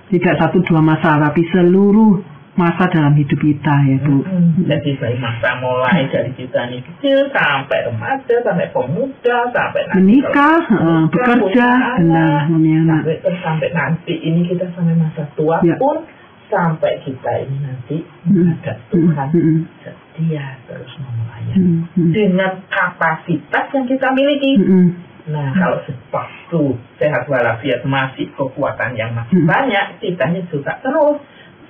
Tidak 0.07 0.35
satu 0.39 0.63
dua 0.63 0.79
masa, 0.79 1.19
tapi 1.19 1.43
seluruh 1.51 2.23
masa 2.55 2.87
dalam 2.87 3.11
hidup 3.15 3.35
kita 3.35 3.75
ya, 3.83 3.97
Bu. 3.99 4.23
Hmm, 4.23 4.63
Jadi 4.63 4.95
dari 4.95 5.19
masa 5.19 5.59
mulai 5.59 6.07
dari 6.07 6.31
kita 6.35 6.67
ini 6.67 6.79
kecil 6.83 7.31
sampai 7.31 7.91
remaja, 7.91 8.35
sampai 8.39 8.67
pemuda, 8.71 9.37
sampai 9.51 9.81
nanti 9.87 9.95
Menikah, 9.99 10.59
menikah, 10.67 11.03
bekerja, 11.11 11.67
benar, 11.99 12.47
sampai 12.47 13.15
sampai 13.39 13.69
nanti 13.71 14.13
ini 14.19 14.47
kita 14.47 14.71
sampai 14.71 14.95
masa 14.95 15.27
tua 15.35 15.59
Ya. 15.63 15.75
pun 15.75 16.03
sampai 16.47 16.99
kita 17.03 17.31
ini 17.43 17.55
nanti 17.63 18.03
Hmm. 18.27 18.35
menghadap 18.55 18.77
Tuhan 18.91 19.27
Mm-mm. 19.31 19.59
Setia 20.21 20.45
terus 20.69 20.91
melayani 21.01 21.81
Mm-mm. 21.81 22.09
dengan 22.13 22.61
kapasitas 22.69 23.65
yang 23.73 23.85
kita 23.89 24.07
miliki. 24.13 24.53
Mm-mm. 24.61 24.85
Nah, 25.21 25.53
kalau 25.53 25.77
waktu 26.09 26.61
sehat 26.97 27.29
walafiat 27.29 27.81
masih 27.85 28.29
kekuatan 28.33 28.97
yang 28.97 29.13
masih 29.13 29.37
Hmm. 29.37 29.49
banyak, 29.49 29.85
kitanya 30.01 30.41
juga 30.49 30.77
terus 30.81 31.21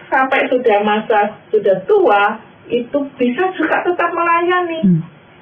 sampai 0.08 0.48
sudah 0.48 0.80
masa 0.84 1.20
sudah 1.48 1.84
tua 1.84 2.40
itu 2.68 2.98
bisa 3.16 3.44
juga 3.52 3.84
tetap 3.84 4.10
melayani 4.12 4.80
Mm. 4.88 5.02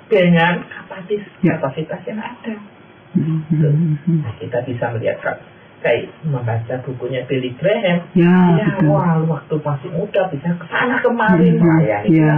dengan 0.10 0.66
kapasitas 0.66 1.30
Ya. 1.42 1.58
kapasitas 1.58 2.02
yang 2.06 2.18
ada. 2.18 2.56
Mm-mm. 3.14 4.22
Nah, 4.22 4.34
kita 4.38 4.62
bisa 4.66 4.90
melihat 4.94 5.38
kayak 5.80 6.10
membaca 6.26 6.76
bukunya 6.84 7.24
Billy 7.24 7.54
Graham. 7.56 8.10
Ya, 8.12 8.34
Ya, 8.58 8.68
betul. 8.76 8.90
wah, 8.90 9.22
waktu 9.24 9.56
masih 9.58 9.90
muda 9.94 10.22
bisa 10.28 10.50
ke 10.58 10.66
sana 10.68 10.98
kemari 11.00 11.54
Mm-mm. 11.54 11.62
melayani. 11.62 12.10
Ya. 12.10 12.38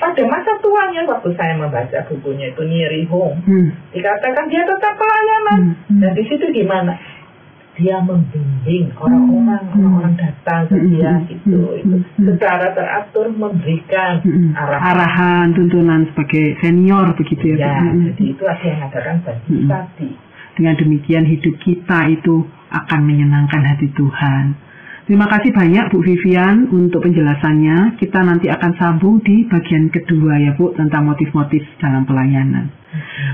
Pada 0.00 0.22
masa 0.24 0.56
tuanya 0.64 1.04
waktu 1.04 1.28
saya 1.36 1.60
membaca 1.60 1.98
bukunya 2.08 2.48
itu 2.48 2.62
Neary 2.64 3.04
Home, 3.12 3.36
Hmm. 3.44 3.68
dikatakan 3.92 4.48
dia 4.48 4.64
tetap 4.64 4.96
pelayanan. 4.96 5.58
Hmm. 5.60 5.74
Hmm. 5.76 6.00
Dan 6.00 6.10
di 6.16 6.24
situ 6.24 6.44
gimana? 6.50 6.96
Dia 7.76 8.00
membimbing 8.00 8.92
orang-orang, 8.96 9.62
Hmm. 9.70 9.76
orang-orang 9.76 10.14
datang 10.16 10.68
ke 10.68 10.76
Hmm. 10.76 10.88
dia 10.88 11.12
Hmm. 11.12 11.26
gitu, 11.28 11.58
Hmm. 11.60 11.78
itu 11.78 11.94
Hmm. 12.00 12.26
secara 12.32 12.66
teratur 12.72 13.28
memberikan 13.28 14.24
Hmm. 14.24 14.56
arahan. 14.56 14.88
Arahan, 14.90 15.46
tuntunan 15.52 16.00
sebagai 16.08 16.56
senior 16.64 17.12
begitu 17.12 17.54
ya. 17.54 17.60
Ya? 17.60 17.72
Hmm. 17.78 18.08
jadi 18.10 18.24
itu 18.32 18.42
ada 18.48 18.64
yang 18.64 18.78
mengatakan 18.80 19.16
bagi 19.20 19.52
Hmm. 19.52 19.68
tadi. 19.68 20.08
Dengan 20.56 20.74
demikian 20.76 21.24
hidup 21.24 21.54
kita 21.60 22.10
itu 22.10 22.44
akan 22.72 23.00
menyenangkan 23.04 23.62
hati 23.64 23.88
Tuhan. 23.92 24.56
Terima 25.10 25.26
kasih 25.26 25.50
banyak 25.50 25.90
Bu 25.90 26.06
Vivian 26.06 26.70
untuk 26.70 27.02
penjelasannya. 27.02 27.98
Kita 27.98 28.22
nanti 28.22 28.46
akan 28.46 28.78
sambung 28.78 29.18
di 29.26 29.42
bagian 29.42 29.90
kedua 29.90 30.38
ya 30.38 30.54
Bu 30.54 30.70
tentang 30.78 31.10
motif-motif 31.10 31.66
dalam 31.82 32.06
pelayanan. 32.06 32.70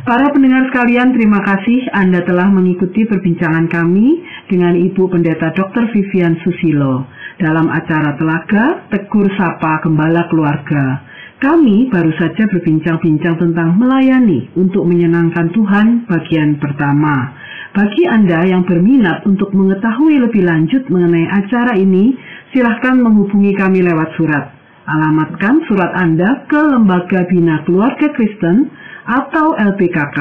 Para 0.09 0.33
pendengar 0.33 0.73
sekalian, 0.73 1.13
terima 1.13 1.45
kasih 1.45 1.85
Anda 1.93 2.25
telah 2.25 2.49
mengikuti 2.49 3.05
perbincangan 3.05 3.69
kami 3.69 4.25
dengan 4.49 4.73
Ibu 4.73 5.05
Pendeta 5.05 5.53
Dr. 5.53 5.93
Vivian 5.93 6.41
Susilo 6.41 7.13
dalam 7.37 7.69
acara 7.69 8.17
Telaga 8.17 8.89
Tegur 8.89 9.29
Sapa 9.37 9.85
Gembala 9.85 10.33
Keluarga. 10.33 11.05
Kami 11.45 11.93
baru 11.93 12.09
saja 12.17 12.49
berbincang-bincang 12.57 13.37
tentang 13.37 13.77
melayani 13.77 14.49
untuk 14.57 14.89
menyenangkan 14.89 15.53
Tuhan 15.53 16.09
bagian 16.09 16.57
pertama. 16.57 17.37
Bagi 17.77 18.09
Anda 18.09 18.41
yang 18.49 18.65
berminat 18.65 19.29
untuk 19.29 19.53
mengetahui 19.53 20.17
lebih 20.17 20.49
lanjut 20.49 20.89
mengenai 20.89 21.29
acara 21.29 21.77
ini, 21.77 22.17
silahkan 22.49 22.97
menghubungi 22.97 23.53
kami 23.53 23.85
lewat 23.85 24.17
surat. 24.17 24.49
Alamatkan 24.89 25.61
surat 25.69 25.93
Anda 25.93 26.49
ke 26.49 26.57
Lembaga 26.57 27.29
Bina 27.29 27.61
Keluarga 27.69 28.09
Kristen 28.17 28.73
atau 29.05 29.61
LPKK, 29.61 30.17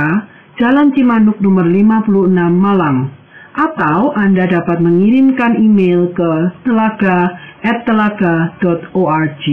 Jalan 0.60 0.92
Cimanuk 1.00 1.40
nomor 1.40 1.64
56 1.64 2.28
Malang. 2.60 3.16
Atau 3.56 4.12
Anda 4.20 4.52
dapat 4.52 4.84
mengirimkan 4.84 5.56
email 5.56 6.12
ke 6.12 6.60
telaga@telaga.org. 6.68 9.46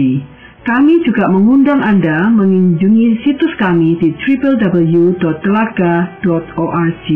Kami 0.67 1.07
juga 1.07 1.31
mengundang 1.31 1.79
Anda 1.79 2.27
mengunjungi 2.27 3.23
situs 3.23 3.55
kami 3.55 3.95
di 3.95 4.11
www.telaga.org. 4.11 7.07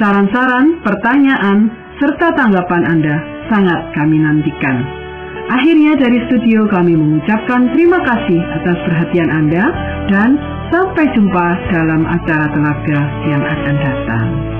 Saran-saran, 0.00 0.80
pertanyaan, 0.80 1.68
serta 2.00 2.32
tanggapan 2.32 2.88
Anda 2.88 3.20
sangat 3.52 3.92
kami 3.92 4.16
nantikan. 4.16 4.80
Akhirnya 5.52 5.92
dari 6.00 6.24
studio 6.24 6.64
kami 6.72 6.96
mengucapkan 6.96 7.68
terima 7.76 8.00
kasih 8.00 8.40
atas 8.40 8.80
perhatian 8.80 9.28
Anda 9.28 9.68
dan 10.08 10.40
sampai 10.72 11.04
jumpa 11.12 11.46
dalam 11.68 12.08
acara 12.08 12.48
tenaga 12.48 13.00
yang 13.28 13.44
akan 13.44 13.76
datang. 13.76 14.59